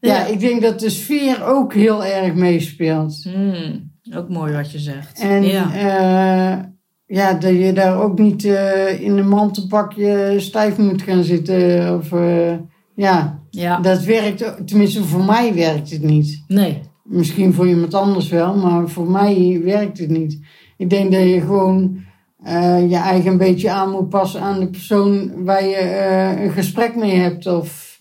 Ja. 0.00 0.24
ik 0.26 0.40
denk 0.40 0.62
dat 0.62 0.80
de 0.80 0.90
sfeer 0.90 1.44
ook 1.44 1.74
heel 1.74 2.04
erg 2.04 2.34
meespeelt. 2.34 3.22
Hmm, 3.22 3.92
ook 4.14 4.28
mooi 4.28 4.52
wat 4.52 4.70
je 4.72 4.78
zegt. 4.78 5.20
En 5.20 5.42
ja. 5.42 6.74
Ja. 7.06 7.34
dat 7.34 7.52
je 7.52 7.72
daar 7.72 8.02
ook 8.02 8.18
niet 8.18 8.44
eh, 8.44 9.00
in 9.00 9.18
een 9.18 9.28
mantelpakje 9.28 10.34
stijf 10.38 10.76
moet 10.76 11.02
gaan 11.02 11.24
zitten. 11.24 11.94
Of, 11.96 12.12
eh, 12.12 12.54
ja, 12.94 13.40
ja, 13.50 13.80
dat 13.80 14.04
werkt, 14.04 14.66
tenminste 14.66 15.04
voor 15.04 15.24
mij 15.24 15.54
werkt 15.54 15.90
het 15.90 16.02
niet. 16.02 16.44
nee. 16.48 16.80
Misschien 17.02 17.52
voor 17.54 17.68
iemand 17.68 17.94
anders 17.94 18.28
wel, 18.28 18.56
maar 18.56 18.88
voor 18.88 19.10
mij 19.10 19.60
werkt 19.64 19.98
het 19.98 20.08
niet. 20.08 20.40
Ik 20.76 20.90
denk 20.90 21.12
dat 21.12 21.22
je 21.22 21.40
gewoon 21.40 22.04
eh, 22.42 22.90
je 22.90 22.96
eigen 22.96 23.30
een 23.30 23.38
beetje 23.38 23.70
aan 23.70 23.90
moet 23.90 24.08
passen 24.08 24.40
aan 24.40 24.60
de 24.60 24.68
persoon 24.68 25.44
waar 25.44 25.64
je 25.64 26.36
een 26.42 26.50
gesprek 26.50 26.96
mee 26.96 27.14
hebt. 27.14 27.46
Of 27.46 28.00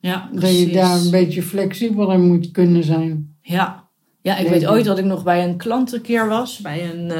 Ja, 0.00 0.30
dat 0.32 0.58
je 0.58 0.68
daar 0.68 1.00
een 1.00 1.10
beetje 1.10 1.42
flexibeler 1.42 2.12
in 2.12 2.26
moet 2.26 2.50
kunnen 2.50 2.84
zijn. 2.84 3.36
Ja, 3.40 3.88
ja 4.22 4.36
ik 4.36 4.50
Nee, 4.50 4.60
weet 4.60 4.68
ooit 4.68 4.84
dat 4.84 4.98
ik 4.98 5.04
nog 5.04 5.24
bij 5.24 5.44
een 5.44 5.56
klant 5.56 5.92
een 5.92 6.02
keer 6.02 6.28
was, 6.28 6.60
bij 6.60 6.90
een, 6.90 7.10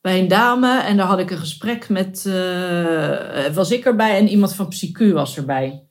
bij 0.00 0.18
een 0.18 0.28
dame. 0.28 0.80
En 0.80 0.96
daar 0.96 1.06
had 1.06 1.18
ik 1.18 1.30
een 1.30 1.38
gesprek 1.38 1.88
met, 1.88 2.26
eh, 2.26 3.46
was 3.54 3.70
ik 3.70 3.84
erbij 3.84 4.18
en 4.18 4.28
iemand 4.28 4.54
van 4.54 4.68
Psycu 4.68 5.12
was 5.12 5.36
erbij. 5.36 5.84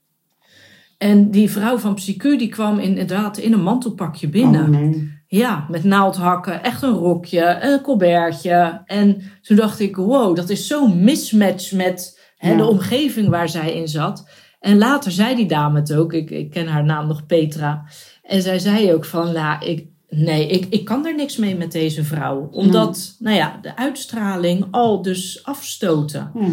En 0.98 1.30
die 1.30 1.50
vrouw 1.50 1.78
van 1.78 1.94
Psycu 1.94 2.38
die 2.38 2.48
kwam 2.48 2.78
inderdaad 2.78 3.38
in 3.38 3.52
een 3.52 3.62
mantelpakje 3.62 4.28
binnen. 4.28 4.62
Oh, 4.62 4.68
nee. 4.68 5.18
Ja, 5.26 5.66
met 5.68 5.84
naaldhakken, 5.84 6.62
echt 6.62 6.82
een 6.82 6.94
rokje, 6.94 7.58
een 7.60 7.80
colbertje. 7.80 8.82
En 8.84 9.22
toen 9.42 9.56
dacht 9.56 9.80
ik, 9.80 9.96
wow, 9.96 10.36
dat 10.36 10.48
is 10.48 10.66
zo'n 10.66 11.04
mismatch 11.04 11.72
met 11.72 12.20
hè, 12.36 12.50
Ja. 12.50 12.56
de 12.56 12.66
omgeving 12.66 13.28
waar 13.28 13.48
zij 13.48 13.72
in 13.74 13.88
zat. 13.88 14.28
En 14.60 14.78
later 14.78 15.12
zei 15.12 15.34
die 15.36 15.46
dame 15.46 15.78
het 15.78 15.94
ook, 15.94 16.12
ik, 16.12 16.30
ik 16.30 16.50
ken 16.50 16.66
haar 16.66 16.84
naam 16.84 17.06
nog 17.06 17.26
Petra. 17.26 17.84
En 18.22 18.42
zij 18.42 18.58
zei 18.58 18.94
ook 18.94 19.04
van, 19.04 19.32
nou, 19.32 19.64
ik, 19.66 19.86
nee, 20.10 20.46
ik, 20.48 20.66
ik 20.70 20.84
kan 20.84 21.06
er 21.06 21.14
niks 21.14 21.36
mee 21.36 21.56
met 21.56 21.72
deze 21.72 22.04
vrouw. 22.04 22.48
Omdat, 22.52 23.16
nou 23.18 23.36
ja, 23.36 23.58
de 23.62 23.76
uitstraling 23.76 24.66
al 24.70 25.02
dus 25.02 25.40
afstoten. 25.44 26.30
Ja. 26.34 26.48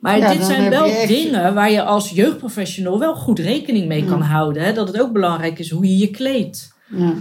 Maar 0.00 0.18
Ja, 0.18 0.32
dit 0.32 0.44
zijn 0.44 0.70
wel 0.70 0.84
echt- 0.84 1.08
dingen 1.08 1.54
waar 1.54 1.70
je 1.70 1.82
als 1.82 2.10
jeugdprofessional 2.10 2.98
wel 2.98 3.14
goed 3.14 3.38
rekening 3.38 3.86
mee 3.88 4.04
kan 4.04 4.18
Ja. 4.18 4.24
houden. 4.24 4.62
Hè? 4.62 4.72
Dat 4.72 4.88
het 4.88 5.00
ook 5.00 5.12
belangrijk 5.12 5.58
is 5.58 5.70
hoe 5.70 5.86
je 5.86 5.96
je 5.98 6.10
kleedt 6.10 6.72
Ja. 6.96 7.12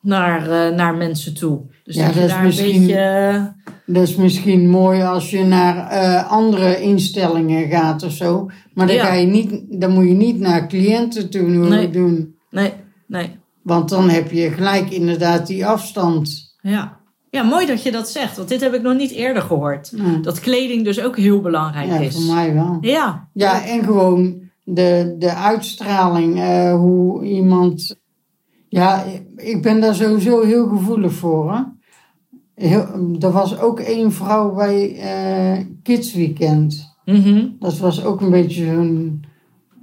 naar, 0.00 0.50
eh, 0.50 0.76
naar 0.76 0.94
mensen 0.94 1.34
toe. 1.34 1.60
Dus 1.84 1.94
Ja, 1.96 2.06
dat 2.06 2.16
is 2.16 2.28
daar 2.30 2.42
misschien- 2.44 2.74
een 2.74 2.80
beetje... 2.80 2.94
eh, 2.96 3.44
Dat 3.86 4.02
is 4.08 4.16
misschien 4.16 4.68
mooi 4.68 5.02
als 5.02 5.30
je 5.30 5.44
naar 5.44 5.88
eh, 5.88 6.30
andere 6.30 6.80
instellingen 6.80 7.68
gaat 7.68 8.02
of 8.02 8.12
zo. 8.12 8.50
Maar 8.74 8.86
dan, 8.86 8.96
Ja. 8.96 9.04
ga 9.04 9.12
je 9.14 9.26
niet, 9.26 9.80
dan 9.80 9.92
moet 9.92 10.04
je 10.08 10.14
niet 10.14 10.38
naar 10.38 10.68
cliënten 10.68 11.30
toe 11.30 11.48
Nee. 11.48 11.90
doen. 11.90 12.34
Nee, 12.50 12.72
nee. 13.06 13.40
Want 13.62 13.88
dan 13.88 14.08
heb 14.08 14.30
je 14.30 14.50
gelijk 14.50 14.90
inderdaad 14.90 15.46
die 15.46 15.66
afstand. 15.66 16.54
Ja. 16.60 17.00
ja, 17.30 17.42
mooi 17.42 17.66
dat 17.66 17.82
je 17.82 17.90
dat 17.90 18.08
zegt. 18.08 18.36
Want 18.36 18.48
dit 18.48 18.60
heb 18.60 18.74
ik 18.74 18.82
nog 18.82 18.96
niet 18.96 19.10
eerder 19.10 19.42
gehoord. 19.42 19.92
Ja, 19.96 20.16
Dat 20.22 20.40
kleding 20.40 20.84
dus 20.84 21.00
ook 21.00 21.16
heel 21.16 21.40
belangrijk 21.40 21.88
ja 21.88 21.96
is. 21.96 22.14
voor 22.14 22.34
mij 22.34 22.54
wel. 22.54 22.78
Ja. 22.80 23.28
Ja, 23.32 23.64
en 23.66 23.84
gewoon 23.84 24.40
de, 24.64 25.14
de 25.18 25.34
uitstraling, 25.34 26.40
eh, 26.40 26.74
hoe 26.74 27.24
iemand. 27.24 27.96
Ja, 28.68 29.04
ik 29.36 29.62
ben 29.62 29.80
daar 29.80 29.94
sowieso 29.94 30.42
heel 30.42 30.68
gevoelig 30.68 31.12
voor. 31.12 31.52
Hè? 31.54 31.60
Heel, 32.54 33.16
er 33.20 33.30
was 33.30 33.58
ook 33.58 33.80
één 33.80 34.12
vrouw 34.12 34.54
bij 34.54 34.96
eh 34.96 35.64
Kids 35.82 36.14
Weekend. 36.14 36.94
Mhm. 37.04 37.46
Dat 37.58 37.78
was 37.78 38.04
ook 38.04 38.20
een 38.20 38.30
beetje 38.30 38.64
zo'n. 38.64 39.24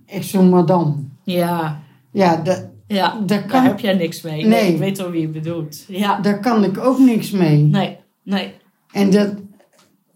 Echt 0.05 0.27
zo'n 0.27 0.49
madame. 0.49 0.93
Ja. 1.23 1.79
Ja, 2.11 2.35
dat, 2.35 2.68
Ja, 2.95 3.19
daar 3.25 3.45
kan- 3.45 3.63
heb 3.63 3.79
jij 3.79 3.93
niks 3.93 4.21
mee. 4.21 4.45
Nee. 4.45 4.61
Nee. 4.61 4.73
ik 4.73 4.79
weet 4.79 4.99
al 4.99 5.09
wie 5.11 5.21
je 5.21 5.27
bedoelt. 5.27 5.83
Ja. 5.87 6.19
daar 6.19 6.39
kan 6.39 6.63
ik 6.63 6.77
ook 6.77 6.99
niks 6.99 7.31
mee. 7.31 7.63
Nee, 7.63 7.97
nee. 8.23 8.53
En 8.91 9.11
dat. 9.11 9.33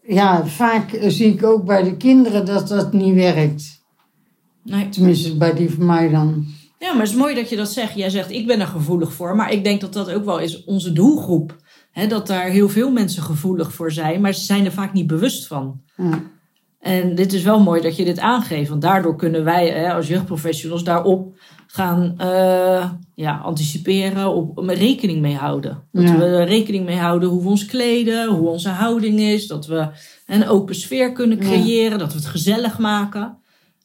Ja, 0.08 0.46
vaak 0.46 0.98
zie 1.02 1.34
ik 1.34 1.44
ook 1.44 1.66
bij 1.66 1.84
de 1.84 1.98
kinderen 1.98 2.46
dat 2.46 2.68
dat 2.68 2.94
niet 2.94 3.14
werkt. 3.16 3.82
nee. 4.64 4.90
Tenminste, 4.90 5.38
bij 5.38 5.54
die 5.54 5.70
van 5.70 5.86
mij 5.86 6.10
dan. 6.10 6.46
Ja, 6.80 6.92
maar 6.92 7.02
het 7.02 7.10
is 7.12 7.16
mooi 7.18 7.36
dat 7.36 7.50
je 7.50 7.56
dat 7.56 7.70
zegt. 7.72 7.96
Jij 7.96 8.10
zegt, 8.10 8.32
ik 8.32 8.48
ben 8.48 8.60
er 8.60 8.68
gevoelig 8.68 9.14
voor. 9.14 9.36
Maar 9.36 9.52
ik 9.52 9.64
denk 9.64 9.82
dat 9.82 9.94
dat 9.94 10.12
ook 10.12 10.26
wel 10.26 10.40
is 10.40 10.64
onze 10.64 10.94
doelgroep. 10.94 11.56
Hè, 11.92 12.08
dat 12.08 12.28
daar 12.28 12.46
heel 12.46 12.70
veel 12.70 12.92
mensen 12.92 13.24
gevoelig 13.24 13.74
voor 13.74 13.92
zijn. 13.92 14.22
Maar 14.22 14.34
ze 14.34 14.44
zijn 14.46 14.66
er 14.66 14.72
vaak 14.72 14.94
niet 14.94 15.08
bewust 15.08 15.48
van. 15.48 15.82
Ja. 15.98 16.22
En 16.84 17.16
dit 17.16 17.34
is 17.34 17.44
wel 17.44 17.60
mooi 17.60 17.82
dat 17.82 17.96
je 17.96 18.04
dit 18.06 18.20
aangeeft, 18.20 18.70
want 18.70 18.82
daardoor 18.82 19.16
kunnen 19.16 19.44
wij 19.44 19.70
hè, 19.70 19.94
als 19.94 20.08
jeugdprofessionals 20.08 20.84
daarop 20.84 21.36
gaan 21.68 22.16
uh, 22.22 22.90
ja, 23.16 23.38
anticiperen, 23.44 24.34
op, 24.36 24.58
op 24.58 24.70
rekening 24.70 25.22
mee 25.22 25.36
houden. 25.36 25.84
Dat 25.92 26.04
Ja. 26.04 26.18
we 26.18 26.24
er 26.26 26.48
rekening 26.48 26.86
mee 26.86 26.98
houden 26.98 27.30
hoe 27.30 27.42
we 27.44 27.50
ons 27.50 27.66
kleden, 27.66 28.30
hoe 28.30 28.48
onze 28.50 28.70
houding 28.70 29.20
is, 29.20 29.48
dat 29.48 29.66
we 29.68 29.88
een 30.28 30.48
open 30.48 30.76
sfeer 30.76 31.12
kunnen 31.12 31.38
Ja. 31.38 31.44
creëren, 31.44 32.00
dat 32.00 32.12
we 32.12 32.18
het 32.18 32.28
gezellig 32.28 32.80
maken. 32.80 33.38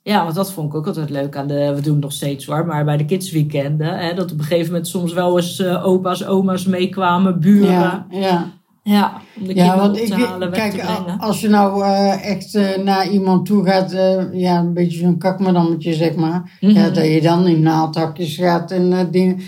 Ja, 0.03 0.23
want 0.23 0.35
dat 0.35 0.53
vond 0.53 0.69
ik 0.69 0.75
ook 0.79 0.87
altijd 0.87 1.11
leuk 1.11 1.37
aan 1.37 1.47
de, 1.47 1.73
we 1.75 1.81
doen 1.81 1.93
het 1.95 2.03
nog 2.03 2.13
steeds 2.13 2.47
hoor, 2.47 2.67
maar 2.67 2.85
bij 2.85 2.97
de 2.97 3.05
kidsweekenden, 3.05 3.99
hè, 3.99 4.15
dat 4.15 4.33
op 4.33 4.39
een 4.39 4.45
gegeven 4.45 4.67
moment 4.73 4.89
soms 4.89 5.13
wel 5.13 5.37
eens 5.37 5.59
eh, 5.59 5.87
opa's, 5.87 6.27
oma's 6.27 6.65
meekwamen, 6.67 7.41
buren. 7.41 7.71
Ja, 7.71 8.07
ja. 8.11 8.47
Ja, 8.89 9.21
om 9.41 9.47
de 9.47 9.55
Ja, 9.55 9.77
want 9.77 9.99
ik, 9.99 10.13
halen, 10.13 10.53
kijk, 10.53 10.73
te 10.73 11.17
als 11.19 11.41
je 11.41 11.49
nou 11.49 11.85
eh, 11.85 12.31
echt 12.31 12.55
eh, 12.55 12.77
naar 12.85 13.09
iemand 13.09 13.47
toe 13.47 13.65
gaat, 13.65 13.93
eh, 13.93 14.33
ja, 14.33 14.59
een 14.59 14.73
beetje 14.73 14.99
zo'n 14.99 15.19
kakmadammetje, 15.19 15.95
zeg 15.95 16.15
maar. 16.15 16.59
Mhm. 16.61 16.73
Ja, 16.73 16.91
dat 16.91 17.05
je 17.05 17.21
dan 17.21 17.47
in 17.47 17.61
naaldhakjes 17.63 18.37
gaat 18.37 18.71
en 18.71 19.11
dingen. 19.11 19.41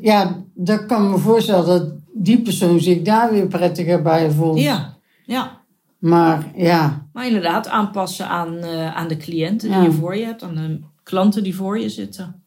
Ja, 0.00 0.36
dat 0.54 0.86
kan 0.86 1.10
me 1.10 1.18
voorstellen 1.18 1.66
dat 1.66 1.92
die 2.12 2.40
persoon 2.42 2.80
zich 2.80 3.02
daar 3.02 3.32
weer 3.32 3.46
prettiger 3.46 4.02
bij 4.02 4.30
voelt. 4.30 4.60
Ja, 4.60 4.96
ja. 5.24 5.60
Maar 5.98 6.50
ja, 6.54 7.06
Maar 7.12 7.26
inderdaad, 7.26 7.68
aanpassen 7.68 8.28
aan, 8.28 8.64
aan 8.94 9.08
de 9.08 9.16
cliënten 9.16 9.68
die 9.68 9.78
Ja. 9.78 9.84
je 9.84 9.92
voor 9.92 10.16
je 10.16 10.24
hebt, 10.24 10.42
aan 10.42 10.54
de 10.54 10.80
klanten 11.02 11.42
die 11.42 11.56
voor 11.56 11.78
je 11.78 11.88
zitten. 11.88 12.42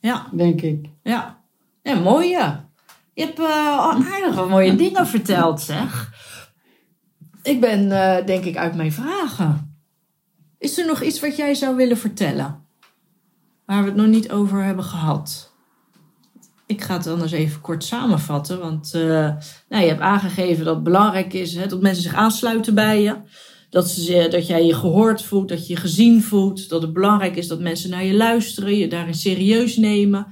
Ja, 0.00 0.26
denk 0.32 0.60
ik. 0.60 0.86
ja. 1.02 1.36
Ja, 1.82 1.94
mooi 2.00 2.28
ja. 2.28 2.67
Je 3.18 3.24
hebt 3.24 3.38
eh, 3.38 3.78
al 3.78 3.92
aardig 3.92 4.34
wat 4.34 4.48
mooie 4.48 4.74
dingen 4.74 5.06
verteld, 5.06 5.60
zeg. 5.60 6.12
Ik 7.42 7.60
ben, 7.60 7.92
eh, 7.92 8.26
denk 8.26 8.44
ik, 8.44 8.56
uit 8.56 8.74
mijn 8.74 8.92
vragen. 8.92 9.78
Is 10.58 10.78
er 10.78 10.86
nog 10.86 11.02
iets 11.02 11.20
wat 11.20 11.36
jij 11.36 11.54
zou 11.54 11.76
willen 11.76 11.96
vertellen? 11.96 12.64
Waar 13.66 13.80
we 13.80 13.88
het 13.88 13.96
nog 13.96 14.06
niet 14.06 14.30
over 14.30 14.62
hebben 14.62 14.84
gehad? 14.84 15.52
Ik 16.66 16.82
ga 16.82 16.96
het 16.96 17.06
anders 17.06 17.32
even 17.32 17.60
kort 17.60 17.84
samenvatten. 17.84 18.58
Want 18.60 18.94
eh, 18.94 19.30
nou, 19.68 19.82
je 19.82 19.88
hebt 19.88 20.00
aangegeven 20.00 20.64
dat 20.64 20.74
het 20.74 20.84
belangrijk 20.84 21.32
is 21.32 21.54
hè, 21.54 21.66
dat 21.66 21.80
mensen 21.80 22.02
zich 22.02 22.14
aansluiten 22.14 22.74
bij 22.74 23.02
je. 23.02 23.16
Dat, 23.70 23.90
ze, 23.90 24.26
dat 24.30 24.46
jij 24.46 24.64
je 24.64 24.74
gehoord 24.74 25.22
voelt, 25.22 25.48
dat 25.48 25.66
je 25.66 25.74
je 25.74 25.80
gezien 25.80 26.22
voelt. 26.22 26.68
Dat 26.68 26.82
het 26.82 26.92
belangrijk 26.92 27.36
is 27.36 27.48
dat 27.48 27.60
mensen 27.60 27.90
naar 27.90 28.04
je 28.04 28.14
luisteren, 28.14 28.76
je 28.76 28.88
daarin 28.88 29.14
serieus 29.14 29.76
nemen. 29.76 30.26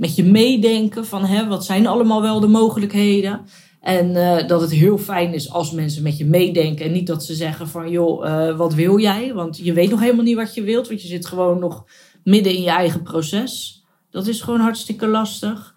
Met 0.00 0.16
je 0.16 0.24
meedenken 0.24 1.06
van 1.06 1.24
hè, 1.24 1.46
wat 1.46 1.64
zijn 1.64 1.86
allemaal 1.86 2.22
wel 2.22 2.40
de 2.40 2.46
mogelijkheden. 2.46 3.40
En 3.80 4.16
eh, 4.16 4.48
dat 4.48 4.60
het 4.60 4.70
heel 4.70 4.98
fijn 4.98 5.34
is 5.34 5.52
als 5.52 5.70
mensen 5.70 6.02
met 6.02 6.18
je 6.18 6.24
meedenken. 6.24 6.84
En 6.86 6.92
niet 6.92 7.06
dat 7.06 7.24
ze 7.24 7.34
zeggen 7.34 7.68
van 7.68 7.90
joh, 7.90 8.26
eh, 8.26 8.56
wat 8.56 8.74
wil 8.74 8.98
jij? 8.98 9.34
Want 9.34 9.58
je 9.58 9.72
weet 9.72 9.90
nog 9.90 10.00
helemaal 10.00 10.24
niet 10.24 10.36
wat 10.36 10.54
je 10.54 10.62
wilt. 10.62 10.88
Want 10.88 11.02
je 11.02 11.08
zit 11.08 11.26
gewoon 11.26 11.58
nog 11.58 11.84
midden 12.24 12.54
in 12.54 12.62
je 12.62 12.70
eigen 12.70 13.02
proces. 13.02 13.84
Dat 14.10 14.26
is 14.26 14.40
gewoon 14.40 14.60
hartstikke 14.60 15.06
lastig. 15.06 15.74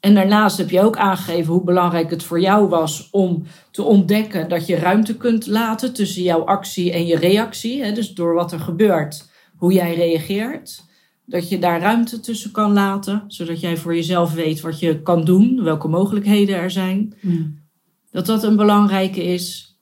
En 0.00 0.14
daarnaast 0.14 0.56
heb 0.56 0.70
je 0.70 0.82
ook 0.82 0.96
aangegeven 0.96 1.52
hoe 1.52 1.64
belangrijk 1.64 2.10
het 2.10 2.22
voor 2.22 2.40
jou 2.40 2.68
was 2.68 3.08
om 3.10 3.46
te 3.70 3.82
ontdekken 3.82 4.48
dat 4.48 4.66
je 4.66 4.76
ruimte 4.76 5.16
kunt 5.16 5.46
laten 5.46 5.92
tussen 5.92 6.22
jouw 6.22 6.44
actie 6.44 6.92
en 6.92 7.06
je 7.06 7.16
reactie. 7.16 7.84
Hè? 7.84 7.92
Dus 7.92 8.14
door 8.14 8.34
wat 8.34 8.52
er 8.52 8.60
gebeurt, 8.60 9.30
hoe 9.56 9.72
jij 9.72 9.94
reageert. 9.94 10.90
Dat 11.32 11.48
je 11.48 11.58
daar 11.58 11.80
ruimte 11.80 12.20
tussen 12.20 12.50
kan 12.50 12.72
laten, 12.72 13.24
zodat 13.26 13.60
jij 13.60 13.76
voor 13.76 13.94
jezelf 13.94 14.32
weet 14.34 14.60
wat 14.60 14.78
je 14.80 15.02
kan 15.02 15.24
doen, 15.24 15.62
welke 15.62 15.88
mogelijkheden 15.88 16.56
er 16.56 16.70
zijn. 16.70 17.14
Dat 18.10 18.26
dat 18.26 18.42
een 18.42 18.56
belangrijke 18.56 19.22
is. 19.24 19.76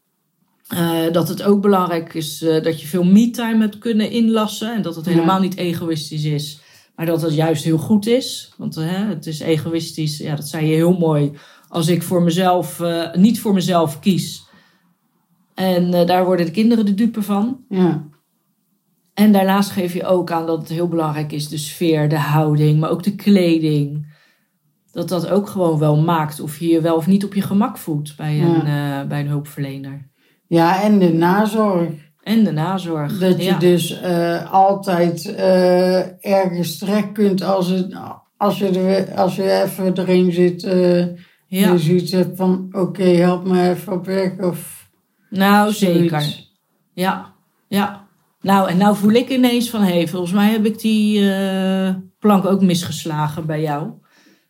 Eh, 0.68 1.12
dat 1.12 1.28
het 1.28 1.42
ook 1.42 1.60
belangrijk 1.60 2.14
is 2.14 2.42
eh, 2.42 2.62
dat 2.62 2.80
je 2.80 2.86
veel 2.86 3.04
me-time 3.04 3.60
hebt 3.60 3.78
kunnen 3.78 4.10
inlassen. 4.10 4.74
En 4.74 4.82
dat 4.82 4.96
het 4.96 5.04
Ja. 5.04 5.10
helemaal 5.10 5.40
niet 5.40 5.56
egoïstisch 5.56 6.24
is. 6.24 6.60
Maar 6.96 7.06
dat 7.06 7.22
het 7.22 7.34
juist 7.34 7.64
heel 7.64 7.78
goed 7.78 8.06
is. 8.06 8.52
Want 8.56 8.76
eh, 8.76 9.08
het 9.08 9.26
is 9.26 9.40
egoïstisch, 9.40 10.18
ja, 10.18 10.36
dat 10.36 10.48
zei 10.48 10.66
je 10.66 10.74
heel 10.74 10.98
mooi. 10.98 11.32
Als 11.68 11.88
ik 11.88 12.02
voor 12.02 12.22
mezelf, 12.22 12.82
niet 13.14 13.40
voor 13.40 13.54
mezelf 13.54 13.98
kies. 14.00 14.42
En 15.54 15.90
daar 16.06 16.24
worden 16.24 16.46
de 16.46 16.52
kinderen 16.52 16.86
de 16.86 16.94
dupe 16.94 17.22
van. 17.22 17.64
Ja, 17.68 18.08
En 19.20 19.33
daarnaast 19.33 19.70
geef 19.70 19.92
je 19.92 20.04
ook 20.04 20.30
aan 20.30 20.46
dat 20.46 20.59
het 20.59 20.68
heel 20.68 20.88
belangrijk 20.88 21.33
is, 21.33 21.48
de 21.48 21.59
sfeer, 21.59 22.09
de 22.09 22.18
houding, 22.18 22.80
maar 22.80 22.90
ook 22.90 23.02
de 23.02 23.14
kleding. 23.14 24.06
Dat 24.92 25.09
dat 25.09 25.28
ook 25.28 25.48
gewoon 25.48 25.78
wel 25.78 25.96
maakt 25.96 26.40
of 26.40 26.59
je 26.59 26.68
je 26.68 26.80
wel 26.80 26.96
of 26.96 27.06
niet 27.06 27.24
op 27.24 27.35
je 27.35 27.42
gemak 27.42 27.78
voelt 27.78 28.16
bij 28.16 28.40
een, 28.40 28.66
eh, 28.66 29.09
bij 29.09 29.20
een 29.20 29.26
hulpverlener. 29.26 30.09
ja 30.46 30.83
en 30.83 30.98
de 30.98 31.12
nazorg. 31.12 31.90
En 32.22 32.44
de 32.44 32.52
nazorg. 32.52 33.18
Dat 33.18 33.44
je 33.44 33.56
dus 33.56 34.00
eh, 34.00 34.52
altijd 34.52 35.35
eh, 35.35 36.35
ergens 36.35 36.78
terecht 36.78 37.12
kunt 37.12 37.42
als, 37.42 37.68
het, 37.68 37.94
als, 38.37 38.59
je 38.59 38.68
er, 38.68 39.14
als 39.14 39.37
je 39.37 39.62
even 39.62 39.98
erin 39.98 40.33
zit. 40.33 40.62
ja. 41.46 41.72
Je 41.72 41.78
zoiets 41.78 42.12
hebt 42.12 42.37
van, 42.37 42.68
oké, 42.72 43.04
help 43.04 43.46
me 43.46 43.68
even 43.68 43.92
op 43.92 44.06
weg. 44.06 44.38
Of 44.38 44.88
Nou, 45.30 45.72
zoiets. 45.72 45.98
zeker. 45.98 46.48
Ja, 46.92 47.35
ja. 47.68 48.09
Nou, 48.40 48.68
en 48.68 48.76
nou 48.76 48.96
voel 48.96 49.11
ik 49.11 49.29
ineens 49.29 49.70
van, 49.70 49.83
hé, 49.83 49.92
hey, 49.92 50.09
volgens 50.09 50.33
mij 50.33 50.50
heb 50.50 50.64
ik 50.64 50.81
die 50.81 51.33
eh, 51.33 51.94
plank 52.18 52.44
ook 52.44 52.61
misgeslagen 52.61 53.46
bij 53.46 53.61
jou. 53.61 53.90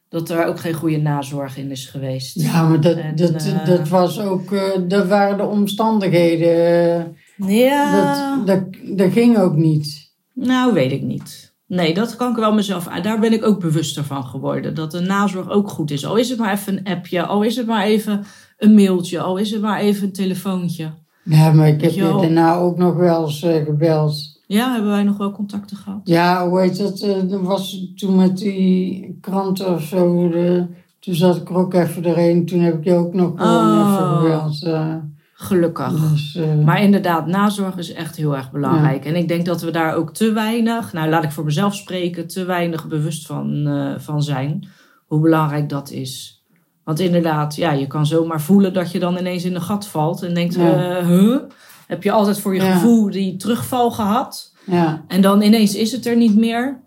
Dat 0.08 0.30
er 0.30 0.46
ook 0.46 0.60
geen 0.60 0.74
goede 0.74 0.98
nazorg 0.98 1.56
in 1.56 1.70
is 1.70 1.86
geweest. 1.86 2.40
Ja, 2.40 2.68
maar 2.68 2.80
dat, 2.80 2.96
En, 2.96 3.16
dat, 3.16 3.46
eh, 3.46 3.66
dat 3.66 3.88
was 3.88 4.20
ook, 4.20 4.52
eh, 4.52 4.80
dat 4.88 5.06
waren 5.06 5.36
de 5.36 5.46
omstandigheden. 5.46 7.16
Ja. 7.36 8.36
Dat, 8.36 8.46
dat, 8.46 8.96
dat 8.96 9.12
ging 9.12 9.38
ook 9.38 9.56
niet. 9.56 10.12
Nou, 10.34 10.72
weet 10.72 10.92
ik 10.92 11.02
niet. 11.02 11.54
Nee, 11.66 11.94
dat 11.94 12.16
kan 12.16 12.30
ik 12.30 12.36
wel 12.36 12.52
mezelf 12.52 12.86
aan. 12.86 13.02
Daar 13.02 13.20
ben 13.20 13.32
ik 13.32 13.44
ook 13.44 13.60
bewuster 13.60 14.04
van 14.04 14.24
geworden. 14.24 14.74
Dat 14.74 14.90
de 14.90 15.00
nazorg 15.00 15.50
ook 15.50 15.68
goed 15.68 15.90
is. 15.90 16.06
Al 16.06 16.16
is 16.16 16.28
het 16.28 16.38
maar 16.38 16.52
even 16.52 16.76
een 16.76 16.84
appje, 16.84 17.22
al 17.22 17.42
is 17.42 17.56
het 17.56 17.66
maar 17.66 17.84
even 17.84 18.24
een 18.58 18.74
mailtje, 18.74 19.20
al 19.20 19.36
is 19.36 19.50
het 19.50 19.60
maar 19.60 19.80
even 19.80 20.06
een 20.06 20.12
telefoontje. 20.12 20.92
Ja, 21.22 21.52
maar 21.52 21.68
ik 21.68 21.80
heb 21.80 21.90
je 21.90 22.16
daarna 22.20 22.54
ook 22.54 22.76
nog 22.76 22.94
wel 22.96 23.24
eens 23.24 23.42
eh, 23.42 23.64
gebeld. 23.64 24.38
Ja, 24.46 24.72
hebben 24.72 24.90
wij 24.90 25.02
nog 25.02 25.16
wel 25.16 25.32
contacten 25.32 25.76
gehad? 25.76 26.00
Ja, 26.04 26.48
hoe 26.48 26.60
heet 26.60 26.78
dat? 26.78 26.98
dat 27.30 27.40
was 27.40 27.86
toen 27.96 28.16
met 28.16 28.38
die 28.38 29.18
kranten 29.20 29.74
of 29.74 29.82
zo. 29.82 30.28
De, 30.28 30.66
toen 30.98 31.14
zat 31.14 31.36
ik 31.36 31.48
er 31.48 31.56
ook 31.56 31.74
even 31.74 32.02
doorheen. 32.02 32.46
Toen 32.46 32.60
heb 32.60 32.74
ik 32.78 32.84
je 32.84 32.94
ook 32.94 33.14
nog 33.14 33.32
gewoon 33.36 33.80
Oh. 33.80 33.92
even 33.92 34.16
gebeld. 34.18 34.62
eh, 34.62 34.94
Gelukkig. 35.32 36.10
dus, 36.10 36.38
Maar 36.64 36.82
inderdaad, 36.82 37.26
nazorg 37.26 37.76
is 37.76 37.92
echt 37.92 38.16
heel 38.16 38.36
erg 38.36 38.50
belangrijk. 38.50 39.04
En 39.04 39.16
ik 39.16 39.28
denk 39.28 39.46
dat 39.46 39.62
we 39.62 39.70
daar 39.70 39.94
ook 39.94 40.14
te 40.14 40.32
weinig, 40.32 40.92
nou 40.92 41.08
laat 41.10 41.24
ik 41.24 41.30
voor 41.32 41.44
mezelf 41.44 41.74
spreken, 41.74 42.26
te 42.26 42.44
weinig 42.44 42.88
bewust 42.88 43.26
van, 43.26 43.68
van 43.98 44.22
zijn. 44.22 44.68
Hoe 45.06 45.20
belangrijk 45.20 45.68
dat 45.68 45.90
is. 45.90 46.39
Want 46.84 47.00
inderdaad, 47.00 47.56
ja, 47.56 47.72
je 47.72 47.86
kan 47.86 48.06
zomaar 48.06 48.40
voelen 48.40 48.72
dat 48.72 48.92
je 48.92 48.98
dan 48.98 49.18
ineens 49.18 49.44
in 49.44 49.54
een 49.54 49.62
gat 49.62 49.86
valt. 49.86 50.22
En 50.22 50.34
denkt, 50.34 50.54
Ja. 50.54 50.96
eh, 50.98 51.06
huh? 51.06 51.38
Heb 51.86 52.02
je 52.02 52.12
altijd 52.12 52.40
voor 52.40 52.54
je 52.54 52.62
Ja. 52.62 52.72
gevoel 52.72 53.10
die 53.10 53.36
terugval 53.36 53.90
gehad? 53.90 54.54
ja, 54.66 55.04
En 55.08 55.20
dan 55.22 55.42
ineens 55.42 55.74
is 55.74 55.92
het 55.92 56.06
er 56.06 56.16
niet 56.16 56.36
meer. 56.36 56.80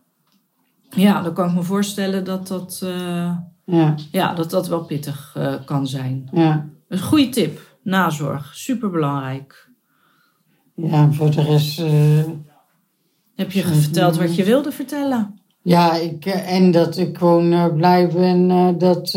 Ja, 0.90 1.22
dan 1.22 1.34
kan 1.34 1.50
ik 1.50 1.56
me 1.56 1.62
voorstellen 1.64 2.24
dat 2.24 2.48
dat, 2.48 2.80
eh, 2.84 3.38
ja, 3.66 3.96
ja, 4.12 4.34
dat, 4.34 4.50
dat 4.50 4.68
wel 4.68 4.84
pittig 4.84 5.34
eh, 5.38 5.54
kan 5.66 5.88
zijn. 5.88 6.30
ja. 6.32 6.66
Een 6.88 7.00
goede 7.02 7.30
tip. 7.30 7.60
Nazorg. 7.84 8.56
Superbelangrijk. 8.56 9.70
Ja, 10.76 11.12
voor 11.12 11.32
de 11.32 11.42
rest... 11.42 11.82
Heb 13.36 13.52
je 13.52 13.64
verteld 13.64 14.18
wat 14.18 14.36
je 14.36 14.44
wilde 14.44 14.72
vertellen? 14.72 15.40
Ja, 15.62 15.94
ik, 15.96 16.26
en 16.26 16.72
dat 16.72 16.98
ik 16.98 17.18
gewoon 17.18 17.74
blij 17.76 18.08
ben 18.08 18.48
dat 18.78 19.14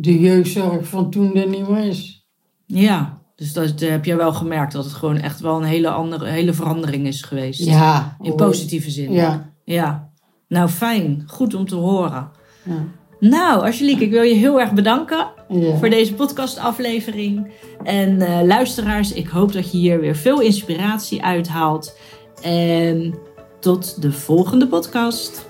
de 0.00 0.20
jeugdzorg 0.20 0.86
van 0.86 1.10
toen 1.10 1.34
er 1.34 1.48
niet 1.48 1.68
meer 1.68 1.84
is. 1.84 2.26
Ja, 2.66 3.22
dus 3.34 3.52
dat 3.52 3.80
eh, 3.80 3.88
heb 3.88 4.04
jij 4.04 4.16
wel 4.16 4.32
gemerkt 4.32 4.72
dat 4.72 4.84
het 4.84 4.92
gewoon 4.92 5.16
echt 5.16 5.40
wel 5.40 5.56
een 5.56 5.64
hele 5.64 5.90
andere 5.90 6.26
hele 6.26 6.52
verandering 6.52 7.06
is 7.06 7.22
geweest. 7.22 7.64
Ja. 7.64 8.16
In 8.20 8.34
positieve 8.34 8.90
zin. 8.90 9.12
Ja. 9.12 9.52
Ja. 9.64 10.10
Nou, 10.48 10.68
fijn. 10.68 11.22
Goed 11.26 11.54
om 11.54 11.66
te 11.66 11.74
horen. 11.74 12.30
Ja. 12.62 12.84
Nou, 13.20 13.64
Angelique, 13.64 14.04
ik 14.04 14.10
wil 14.10 14.22
je 14.22 14.34
heel 14.34 14.60
erg 14.60 14.72
bedanken 14.72 15.26
ja. 15.48 15.76
voor 15.76 15.90
deze 15.90 16.14
podcastaflevering. 16.14 17.50
En 17.84 18.20
eh, 18.20 18.46
luisteraars, 18.46 19.12
ik 19.12 19.28
hoop 19.28 19.52
dat 19.52 19.72
je 19.72 19.78
hier 19.78 20.00
weer 20.00 20.16
veel 20.16 20.40
inspiratie 20.40 21.22
uithaalt. 21.22 21.98
En 22.42 23.14
tot 23.60 24.02
de 24.02 24.12
volgende 24.12 24.66
podcast. 24.66 25.47